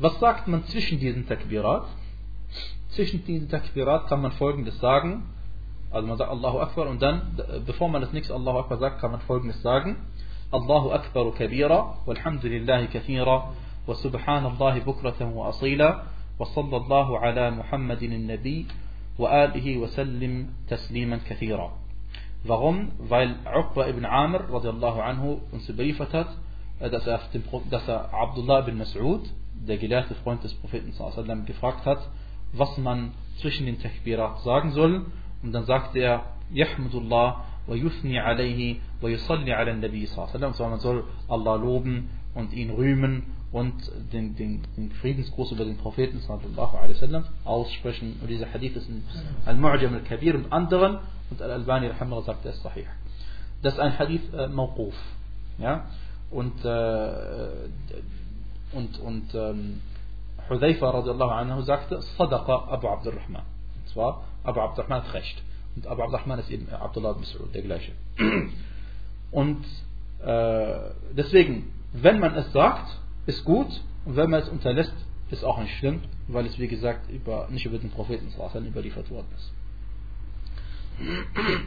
[0.00, 1.86] Was sagt man zwischen diesen Takbirat?
[2.90, 5.24] Zwischen diesen Takbirat kann man folgendes sagen,
[5.90, 9.10] also man sagt Allahu Akbar und dann, bevor man das nächste Allahu Akbar sagt, kann
[9.10, 9.96] man folgendes sagen.
[10.50, 13.52] Allahu Akbar kabira, walhamdulillahi kathira,
[13.86, 16.06] wa subhanallahi bukratan wa asila,
[16.44, 18.66] ala Muhammadin nabi
[19.18, 21.70] wa alihi wa sallim tasliman kathira.
[22.44, 22.92] Warum?
[22.98, 26.28] Weil Uqba ibn Amr radiallahu anhu uns überliefert hat,
[26.80, 27.20] dass er,
[27.70, 29.22] dass er Abdullah ibn Mas'ud,
[29.54, 32.08] der gelehrte Freund des Propheten sallam, gefragt hat,
[32.52, 35.06] was man zwischen den Takbirat sagen soll.
[35.42, 40.48] Und dann sagte er, Yahmudullah wa yuthni alayhi wa yusalli ala nabi sallam.
[40.50, 43.74] Und zwar man soll Allah loben und ihn rühmen und
[44.12, 48.16] den, den, den Friedensgruß über den Propheten sallallahu alaihi wasallam aussprechen.
[48.20, 49.04] Und dieser Hadith ist in
[49.44, 50.98] Al-Mu'jam al-Kabir und anderen.
[51.30, 51.90] Und Al-Albani
[52.24, 52.86] sagt, er ist sahih.
[53.62, 54.94] Das ist ein Hadith äh, Mawquf.
[55.58, 55.86] Ja?
[56.30, 57.68] Und, äh,
[58.72, 59.80] und, und ähm,
[60.48, 63.42] Hudayfa radiallahu anhu sagte, Sadaqa Abu Abdurrahman.
[63.76, 65.42] Und zwar, Abu Abdurrahman hat recht.
[65.76, 67.92] Und Abu Abdurrahman ist eben Abdullah ibn Mas'ud, der gleiche.
[69.30, 69.64] Und
[70.24, 73.82] äh, deswegen, wenn man es sagt, ist gut.
[74.04, 74.94] Und wenn man es unterlässt,
[75.30, 78.28] ist auch nicht schlimm, weil es wie gesagt über, nicht über den Propheten
[78.66, 79.52] überliefert worden ist.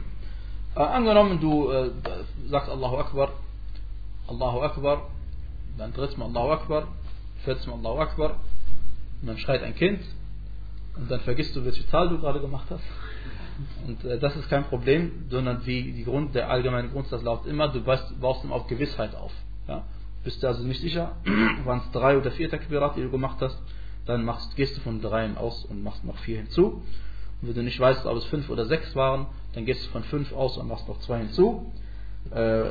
[0.78, 1.89] Äh, angenommen, du äh,
[2.47, 3.30] sagst Allahu Akbar,
[4.28, 5.09] Allahu Akbar,
[5.78, 6.89] dann drittes Mal Allahu Akbar,
[7.45, 8.41] viertes Mal Allahu Akbar,
[9.21, 10.01] und dann schreit ein Kind,
[10.97, 12.84] und dann vergisst du, welche Zahl du gerade gemacht hast.
[13.88, 17.69] Und äh, das ist kein Problem, sondern wie die Grund, der allgemeine Grundsatz lautet immer,
[17.69, 19.32] du baust, baust ihm auf Gewissheit auf.
[19.69, 19.86] Ja?
[20.26, 21.15] Bist du also nicht sicher,
[21.65, 23.61] waren es drei oder vier Takbirat, die du gemacht hast,
[24.07, 26.82] dann machst, gehst du von dreien aus und machst noch vier hinzu.
[27.41, 30.03] Und wenn du nicht weißt, ob es fünf oder sechs waren, dann gehst du von
[30.03, 31.71] fünf aus und machst noch zwei hinzu.
[32.32, 32.63] Äh,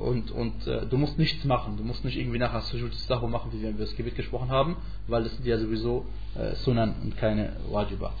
[0.00, 1.76] und und äh, du musst nichts machen.
[1.76, 4.76] Du musst nicht irgendwie nachher Sujud Sahu machen, wie wir über das Gebet gesprochen haben,
[5.06, 8.14] weil das sind ja sowieso äh, Sunan und keine Wajibat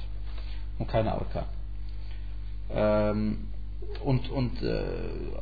[0.78, 1.46] und keine Arkan.
[2.70, 3.38] Ähm,
[4.04, 4.82] und und äh,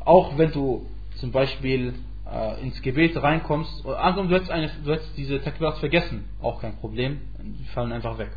[0.05, 0.87] auch wenn du
[1.17, 1.95] zum Beispiel
[2.33, 6.61] äh, ins Gebet reinkommst, oder angenommen du hättest, eine, du hättest diese Takbirat vergessen, auch
[6.61, 8.31] kein Problem, die fallen einfach weg.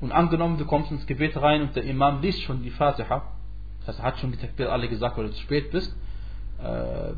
[0.00, 3.22] Und angenommen, du kommst ins Gebet rein und der Imam liest schon die Fatiha,
[3.78, 5.94] das heißt, er hat schon die Takbir alle gesagt, weil du zu spät bist.
[6.58, 7.14] Äh,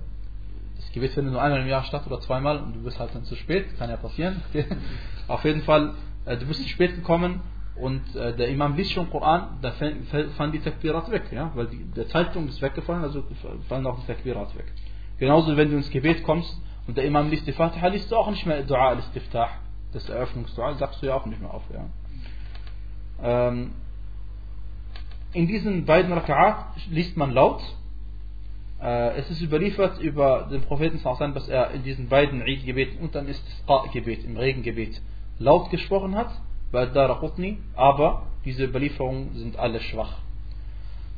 [0.76, 3.24] das Gebet findet nur einmal im Jahr statt oder zweimal und du bist halt dann
[3.24, 4.42] zu spät, kann ja passieren.
[5.28, 5.94] Auf jeden Fall,
[6.24, 7.40] äh, du bist zu spät gekommen
[7.76, 11.84] und äh, der Imam liest schon Koran, da fallen die Takbirat weg, ja, weil die,
[11.84, 13.24] der Zeitpunkt ist weggefallen, also
[13.68, 14.72] fallen auch die Takbirat weg.
[15.18, 18.30] Genauso, wenn du ins Gebet kommst und der Imam liest die Fatiha, liest du auch
[18.30, 19.48] nicht mehr Dua al-Istiftah,
[19.92, 21.86] das Eröffnungsdua, sagst du ja auch nicht mehr auf, ja.
[23.22, 23.72] Ähm,
[25.32, 27.62] in diesen beiden Raka'at liest man laut.
[28.80, 33.28] Äh, es ist überliefert über den Propheten, dass er in diesen beiden Eid-Gebeten und dann
[33.28, 35.00] ist das gebet im Regengebet,
[35.38, 36.30] laut gesprochen hat,
[36.70, 40.18] bei Daraqutni, aber diese Überlieferungen sind alle schwach.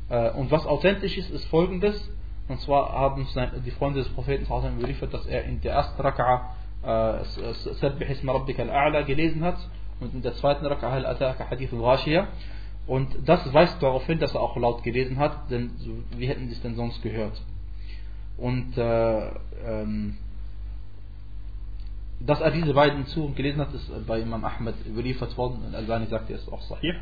[0.09, 2.09] Äh, und was authentisch ist, ist folgendes,
[2.47, 3.27] und zwar haben
[3.65, 6.41] die Freunde des Propheten überliefert, dass er in der ersten Raka'a
[7.81, 9.57] Sabbih Isma Rabbika al-A'la gelesen hat
[9.99, 12.27] und in der zweiten Raka'a Al-Ataka Hadith al-Ghashiyah.
[12.85, 15.71] Und das weist darauf hin, dass er auch laut gelesen hat, denn
[16.15, 17.41] wie hätten sie es denn sonst gehört?
[18.37, 19.27] Und äh,
[19.65, 20.17] ähm,
[22.21, 25.65] dass er diese beiden Suren gelesen hat, ist bei Imam Ahmed überliefert worden.
[25.67, 26.93] Al-Albani sagt, er ist auch sahih.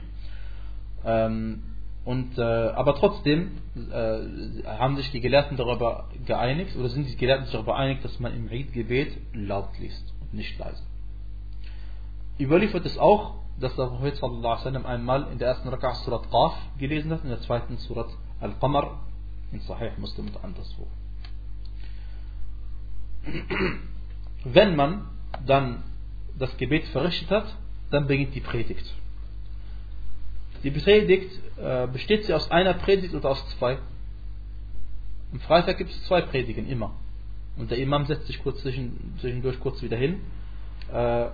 [1.05, 1.61] Ähm,
[2.05, 7.45] und, äh, aber trotzdem äh, haben sich die Gelehrten darüber geeinigt, oder sind die Gelehrten
[7.45, 10.83] sich darüber geeinigt, dass man im Eid-Gebet laut liest und nicht leise.
[12.39, 17.11] Überliefert ist auch, dass der Prophet sallallahu einmal in der ersten Rak'ah Surat Qaf gelesen
[17.11, 18.99] hat, in der zweiten Surat Al-Qamar,
[19.51, 20.87] in Sahih Muslim und anderswo.
[24.43, 25.07] Wenn man
[25.45, 25.83] dann
[26.37, 27.55] das Gebet verrichtet hat,
[27.89, 28.93] dann beginnt die Predigt.
[30.65, 33.77] Die Predigt äh, besteht sie aus einer Predigt oder aus zwei.
[35.31, 36.93] Am Freitag gibt es zwei Predigen immer.
[37.55, 40.19] Und der Imam setzt sich kurz zwischendurch kurz wieder hin
[40.91, 41.27] äh,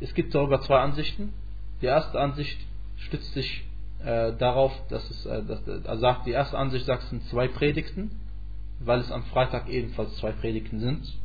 [0.00, 1.32] es gibt darüber zwei Ansichten.
[1.80, 2.58] Die erste Ansicht
[2.96, 3.64] stützt sich
[4.00, 8.10] äh, darauf, dass es, äh, dass, sagt, die erste Ansicht sagt, es sind zwei Predigten,
[8.80, 11.18] weil es am Freitag ebenfalls zwei Predigten sind.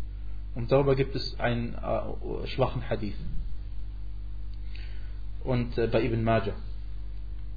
[0.56, 3.16] Und darüber gibt es einen äh, schwachen Hadith.
[5.44, 6.54] Und äh, bei Ibn Majah.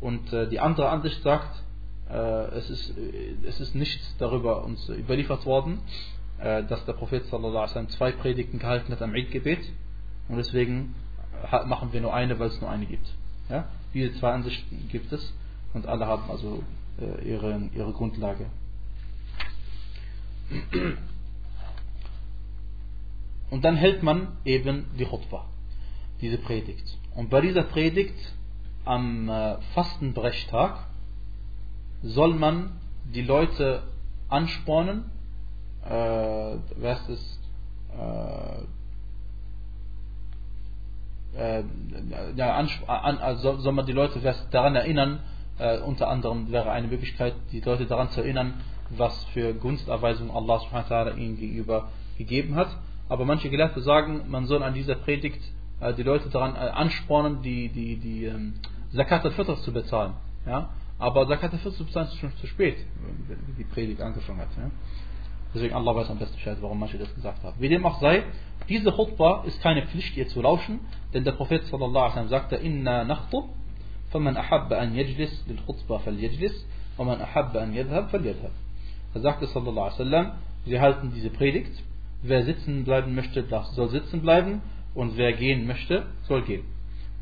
[0.05, 1.63] Und äh, die andere Ansicht sagt,
[2.11, 2.15] äh,
[2.59, 2.93] es, ist,
[3.49, 5.79] es ist nichts darüber uns überliefert worden,
[6.39, 9.61] äh, dass der Prophet sallallahu alaihi zwei Predigten gehalten hat am Eid-Gebet
[10.29, 10.95] und deswegen
[11.65, 13.07] machen wir nur eine, weil es nur eine gibt.
[13.49, 13.65] Ja?
[13.95, 15.33] Diese zwei Ansichten gibt es
[15.73, 16.63] und alle haben also
[17.01, 18.45] äh, ihre, ihre Grundlage.
[23.49, 25.47] Und dann hält man eben die Khutbah,
[26.21, 26.99] diese Predigt.
[27.15, 28.35] Und bei dieser Predigt
[28.85, 30.87] am äh, Fastenbrechtag
[32.03, 32.73] soll man
[33.15, 33.83] die Leute
[34.29, 35.11] anspornen,
[35.85, 37.41] äh, was ist,
[41.37, 41.65] äh, äh,
[42.37, 44.21] ja, an, also soll man die Leute
[44.51, 45.21] daran erinnern,
[45.59, 48.61] äh, unter anderem wäre eine Möglichkeit, die Leute daran zu erinnern,
[48.91, 52.69] was für Gunsterweisung Allah subhanahu ihnen gegenüber gegeben hat.
[53.09, 55.41] Aber manche Gelehrte sagen, man soll an dieser Predigt
[55.81, 58.55] äh, die Leute daran äh, anspornen, die, die, die ähm,
[58.95, 60.15] Zakat al-Fitr zu bezahlen.
[60.47, 60.71] Ja?
[60.99, 62.77] Aber Zakat al-Fitr zu bezahlen ist schon zu spät,
[63.27, 64.49] wie die Predigt angefangen hat.
[64.57, 64.71] Ja?
[65.55, 67.55] Deswegen Allah weiß am besten Bescheid, warum manche das gesagt haben.
[67.61, 68.25] Wie dem auch sei,
[68.69, 70.81] diese Khutbah ist keine Pflicht, ihr zu lauschen,
[71.13, 73.51] denn der Prophet sallallahu alaihi wasallam sagte, Inna nachtub,
[74.11, 76.67] faman ahabba an yajlis, lil khutbah fal yajlis,
[76.97, 78.51] waman ahabba an yadhab, fal yadhab.
[79.15, 80.33] Er sagte sallallahu alaihi wasallam,
[80.65, 81.83] wir halten diese Predigt,
[82.23, 84.61] wer sitzen bleiben möchte, das soll sitzen bleiben
[84.95, 86.65] und wer gehen möchte, soll gehen.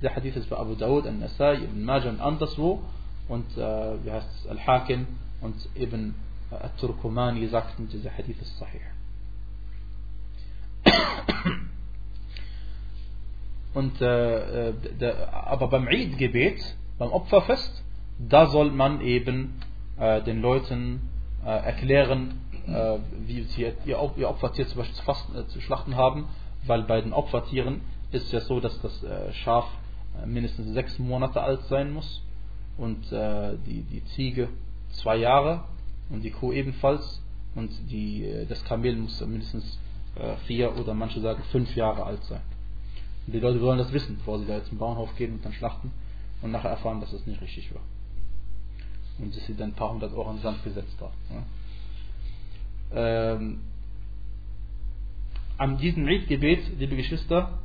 [0.02, 2.82] Der Hadith ist bei Abu Dawud, Al-Nasai, Ibn Majah und anderswo
[3.28, 5.06] und äh, wie heißt es, Al-Hakim
[5.40, 6.14] und Ibn
[6.50, 8.80] Al-Turkumani sagten, dieser Hadith ist sahih.
[13.74, 17.82] Und, äh, äh, der, aber beim Eid-Gebet, beim Opferfest,
[18.18, 19.62] da soll man eben
[19.98, 21.08] äh, den Leuten
[21.42, 25.96] äh, erklären, äh, wie sie ihr, ihr Opfertier zum Beispiel zu, fasten, äh, zu schlachten
[25.96, 26.28] haben,
[26.66, 27.80] weil bei den Opfertieren
[28.10, 29.64] ist ja so, dass das Schaf
[30.26, 32.22] mindestens sechs Monate alt sein muss
[32.78, 34.48] und die, die Ziege
[34.92, 35.64] zwei Jahre
[36.10, 37.22] und die Kuh ebenfalls
[37.54, 39.78] und die, das Kamel muss mindestens
[40.46, 42.42] vier oder manche sagen fünf Jahre alt sein.
[43.26, 45.52] Und die Leute wollen das wissen, bevor sie da jetzt zum Bauernhof gehen und dann
[45.52, 45.92] schlachten
[46.42, 47.82] und nachher erfahren, dass das nicht richtig war.
[49.18, 51.14] Und dass sie dann ein paar hundert Euro in den Sand gesetzt haben.
[52.90, 53.32] Ja.
[53.34, 53.60] Ähm,
[55.56, 57.58] an diesem Eid-Gebet, liebe Geschwister,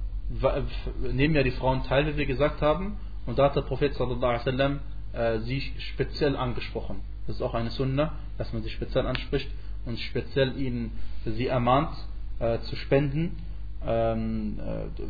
[1.13, 4.79] nehmen ja die Frauen teil, wie wir gesagt haben, und da hat der Prophet sallallahu
[5.13, 7.01] äh, sie speziell angesprochen.
[7.25, 9.49] Das ist auch eine Sunna, dass man sie speziell anspricht
[9.85, 10.91] und speziell ihnen
[11.25, 11.95] sie ermahnt
[12.39, 13.37] äh, zu spenden,
[13.85, 15.03] ähm, äh,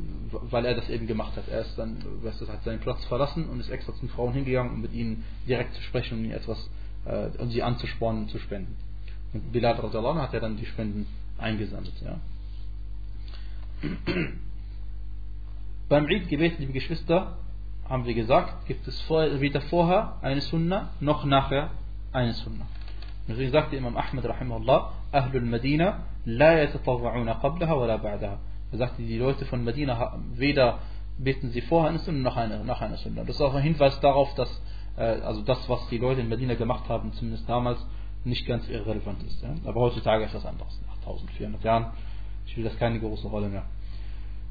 [0.52, 1.48] weil er das eben gemacht hat.
[1.48, 4.34] Er ist dann, weißt du, hat seinen Platz verlassen und ist extra zu den Frauen
[4.34, 6.70] hingegangen, um mit ihnen direkt zu sprechen und ihnen etwas,
[7.06, 8.76] äh, um sie anzuspornen und zu spenden.
[9.34, 11.06] Und Bilal hat er dann die Spenden
[11.38, 11.94] eingesammelt.
[12.02, 12.20] Ja.
[15.90, 17.38] Beim Eid-Gebet, liebe Geschwister,
[17.88, 21.70] haben wir gesagt, gibt es weder vorher eine Sunna, noch nachher
[22.12, 22.66] eine Sunna.
[23.28, 28.38] Wie sagte Imam Ahmed rahimahullah, Ahlul Medina, la yatatawwa'una qablaha wa la ba'daha.
[28.74, 30.80] Er sagte, die Leute von Medina weder
[31.18, 33.24] beten sie vorher eine Sünde noch eine, nach einer Sünde.
[33.24, 34.62] Das ist auch ein Hinweis darauf, dass
[34.98, 37.80] äh, also das, was die Leute in Medina gemacht haben, zumindest damals,
[38.26, 39.42] nicht ganz irrelevant ist.
[39.42, 39.56] Ja?
[39.64, 40.82] Aber heutzutage ist das anders.
[40.86, 41.94] Nach 1400 Jahren
[42.46, 43.64] spielt das keine große Rolle mehr.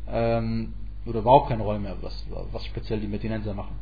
[0.09, 0.73] Ähm,
[1.07, 3.77] oder überhaupt keine Rolle mehr, was, was speziell die Medinenser machen.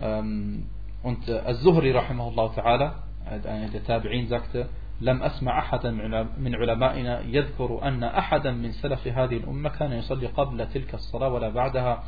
[0.00, 0.66] Ähm,
[1.02, 2.94] und äh, Al-Zuhri, rahimahullah ta'ala,
[3.26, 4.68] einer der Tabi'in, sagte,
[5.02, 5.90] لم أسمع أحدا
[6.38, 11.48] من علمائنا يذكر أن أحدا من سلف هذه الأمة كان يصلي قبل تلك الصلاة ولا
[11.48, 12.04] بعدها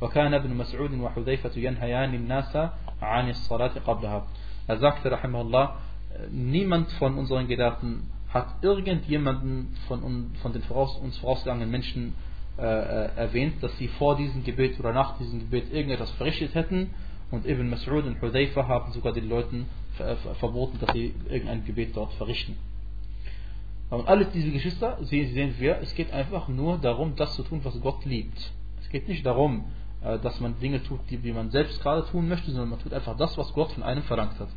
[0.00, 2.56] وكان ابن مسعود وحذيفة ينهيان الناس
[3.02, 4.26] عن الصلاة قبلها
[4.68, 5.76] Er sagte, rahimahullah,
[6.30, 12.14] niemand von unseren Gelehrten hat irgendjemanden von, von den voraus, uns vorausgegangenen Menschen
[12.58, 16.90] äh, erwähnt, dass sie vor diesem Gebet oder nach diesem Gebet irgendetwas verrichtet hätten.
[17.30, 19.66] Und Ibn Mas'ud und Hudayfa haben sogar den Leuten
[20.38, 22.56] verboten, dass sie irgendein Gebet dort verrichten.
[23.90, 27.60] Und alles diese Geschwister sehen, sehen wir, es geht einfach nur darum, das zu tun,
[27.62, 28.52] was Gott liebt.
[28.80, 29.64] Es geht nicht darum,
[30.02, 32.92] äh, dass man Dinge tut, die, die man selbst gerade tun möchte, sondern man tut
[32.92, 34.48] einfach das, was Gott von einem verlangt hat.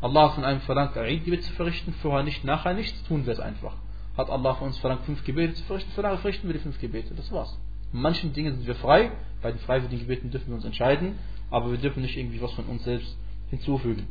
[0.00, 3.32] Allah hat von einem verlangt, ein Gebet zu verrichten, vorher nicht, nachher nichts, tun wir
[3.32, 3.74] es einfach
[4.17, 7.13] Hat Allah von uns verlangt, fünf Gebete zu verrichten, vorher verrichten wir die fünf Gebete.
[7.15, 7.57] Das war's.
[7.93, 11.17] In manchen Dingen sind wir frei, bei den freiwilligen Gebeten dürfen wir uns entscheiden,
[11.49, 13.17] aber wir dürfen nicht irgendwie was von uns selbst
[13.49, 14.07] hinzufügen.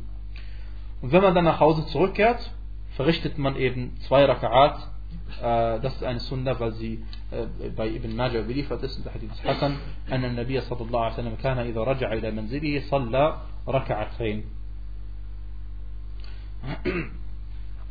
[1.01, 2.51] Und wenn man dann nach Hause zurückkehrt,
[2.95, 4.79] verrichtet man eben zwei Raka'at.
[5.41, 9.13] Äh, das ist eine Sunna, weil sie äh, bei Ibn Majah überliefert ist, in der
[9.13, 9.77] Hadith Hassan,
[10.11, 14.43] أن النبي صلى الله عليه وسلم كان إذا رجع إلى منزله صلى ركعتين.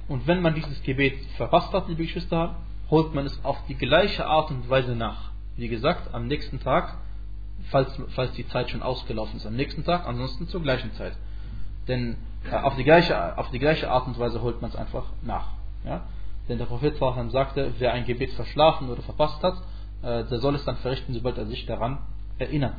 [0.08, 2.56] Und wenn man dieses Gebet verpasst hat, liebe Geschwister,
[2.90, 5.32] holt man es auf die gleiche Art und Weise nach.
[5.56, 6.98] Wie gesagt, am nächsten Tag,
[7.70, 11.14] falls, falls die Zeit schon ausgelaufen ist, am nächsten Tag, ansonsten zur gleichen Zeit.
[11.88, 12.18] Denn
[12.50, 15.48] äh, auf, die gleiche, auf die gleiche Art und Weise holt man es einfach nach.
[15.86, 16.04] Ja?
[16.50, 16.98] Denn der Prophet
[17.30, 19.56] sagte, wer ein Gebet verschlafen oder verpasst hat,
[20.02, 22.00] äh, der soll es dann verrichten, sobald er sich daran
[22.38, 22.76] erinnert.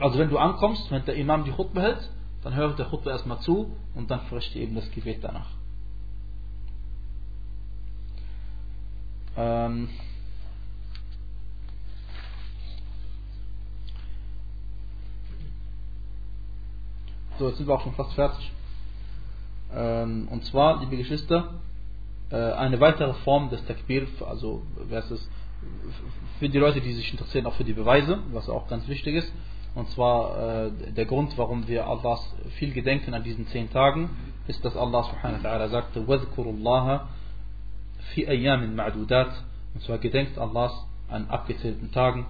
[0.00, 2.10] Also wenn du ankommst, wenn der Imam die Khutbah hält,
[2.42, 5.50] dann höre der Khutbah erstmal zu und dann verrichte eben das Gebet danach.
[9.36, 9.88] Ähm
[17.38, 18.52] so, jetzt sind wir auch schon fast fertig.
[19.72, 21.54] Ähm, und zwar, liebe Geschwister,
[22.30, 24.62] äh, eine weitere Form des Takbir, also
[26.38, 29.32] für die Leute, die sich interessieren, auch für die Beweise, was auch ganz wichtig ist.
[29.77, 34.09] Und zwar äh, der Grund, warum wir Allahs viel gedenken an diesen zehn Tagen,
[34.47, 37.01] ist, dass Allah subhanahu wa ta'ala sagte, وَذْكُرُ اللَّهَ
[38.13, 39.31] fi ayyamin ma'dudat
[39.73, 40.73] und zwar gedenkt Allahs
[41.09, 42.25] an abgezählten Tagen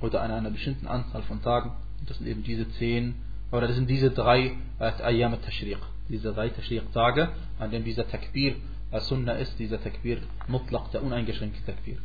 [0.00, 1.70] oder an einer bestimmten Anzahl von Tagen
[2.00, 3.14] und das sind eben diese zehn
[3.52, 8.56] oder das sind diese drei äh, Ayyam al-Tashriq diese drei Tashriq-Tage an dem dieser Takbir
[8.90, 10.18] äh, Sunnah ist dieser Takbir
[10.48, 11.98] Mutlaq, der uneingeschränkte Takbir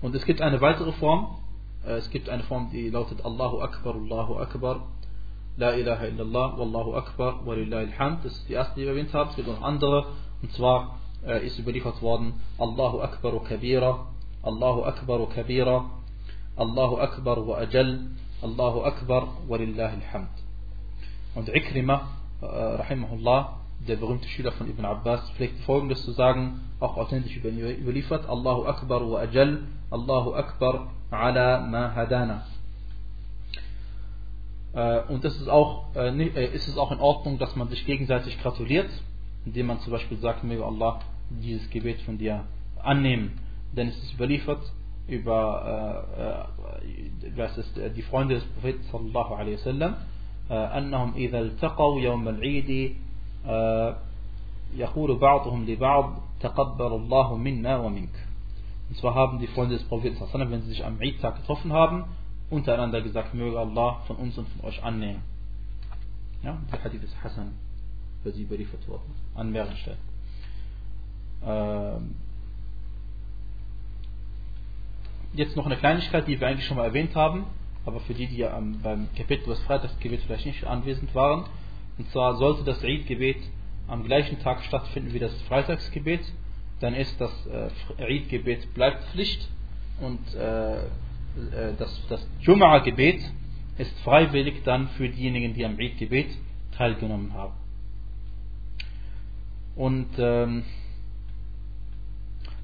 [0.00, 1.49] und es gibt eine weitere Form äh,
[1.85, 4.87] es gibt eine Form die lautet Allahu Akbar Allahu Akbar
[5.57, 9.29] La ilaha illallah Wallahu Akbar Walillahi alhamd das ist die erste die wir erwähnt haben
[9.29, 10.05] es gibt noch andere
[10.41, 14.07] und zwar äh, ist überliefert worden, Allahu Akbar Kabira,
[14.43, 15.89] Allahu Akbar Kabira,
[16.55, 18.07] Allahu Akbar wa Ajal,
[18.41, 20.29] Allahu Akbar wa lillahi alhamd.
[21.35, 22.07] Und Ikrima,
[22.41, 28.28] äh, rahimahullah, der berühmte Schüler von Ibn Abbas, pflegt folgendes zu sagen, auch authentisch überliefert,
[28.28, 32.44] Allahu Akbar wa Ajal, Allahu Akbar ala ma hadana.
[34.72, 38.90] Äh, und es ist auch, ist es auch in Ordnung, dass man sich gegenseitig gratuliert,
[39.44, 42.44] indem man zum Beispiel sagt, möge Allah dieses Gebet von dir
[42.82, 43.38] annehmen.
[43.72, 44.60] Denn es ist überliefert
[45.06, 49.96] über äh, was ist, die Freunde des Propheten sallallahu alaihi wasallam
[50.50, 52.96] أنهم إذا التقوا يوم العيد
[54.76, 58.26] يقول بعضهم لبعض تقبل الله منا ومنك
[58.88, 62.04] und zwar haben die Freunde des Propheten sallallahu wenn sie sich am Eid-Tag getroffen haben
[62.50, 65.22] untereinander gesagt möge Allah von uns und von euch annehmen
[66.42, 67.54] ja, der Hadith ist Hassan
[68.22, 69.98] für sie überliefert worden an mehreren Stellen
[71.44, 72.14] ähm,
[75.36, 77.44] jetzt noch eine Kleinigkeit, die wir eigentlich schon mal erwähnt haben,
[77.84, 81.44] aber für die, die ja beim Kapitel des Freitagsgebet vielleicht nicht anwesend waren.
[81.97, 83.37] Und zwar sollte das Eid-Gebet
[83.87, 86.21] am gleichen Tag stattfinden wie das Freitagsgebet,
[86.79, 87.69] dann ist das äh,
[88.03, 89.47] Eid-Gebet bleibt Pflicht
[89.99, 90.83] und äh, äh
[91.77, 93.21] das, das Jum'a-Gebet
[93.77, 96.29] ist freiwillig dann für diejenigen, die am Eid-Gebet
[96.75, 97.53] teilgenommen haben.
[99.75, 100.63] Und ähm,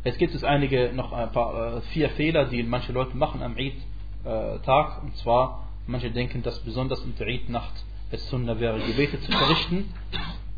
[0.03, 5.03] es gibt es einige, noch ein paar, vier Fehler, die manche Leute machen am Eid-Tag.
[5.03, 7.73] Und zwar, manche denken, dass besonders in der Eid-Nacht
[8.11, 9.93] es Sunnah wäre, Gebete zu verrichten.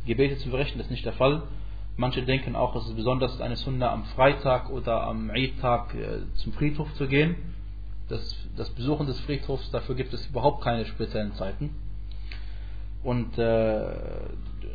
[0.05, 1.43] Gebete zu verrichten, ist nicht der Fall.
[1.97, 6.53] Manche denken auch, es ist besonders eine Sunnah am Freitag oder am Eid-Tag äh, zum
[6.53, 7.35] Friedhof zu gehen.
[8.07, 11.75] Das, das Besuchen des Friedhofs, dafür gibt es überhaupt keine speziellen Zeiten.
[13.03, 13.81] Und äh,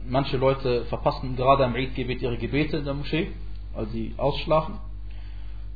[0.07, 3.33] manche Leute verpassen gerade am Eid-Gebet ihre Gebete in der Moschee
[3.75, 4.79] weil sie ausschlafen.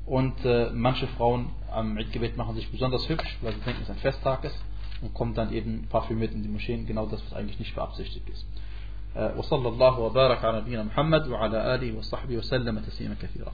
[0.06, 3.96] Und äh, manche Frauen am Eidgebet machen sich besonders hübsch, weil sie denken, es ein
[3.96, 4.58] Festtag ist
[5.00, 8.46] und kommen dann eben parfümiert in die Moscheen, genau das, was eigentlich nicht beabsichtigt ist.
[9.36, 13.46] وصلى الله وبارك على نبينا محمد وعلى آله وصحبه وسلم تسليما كثيرا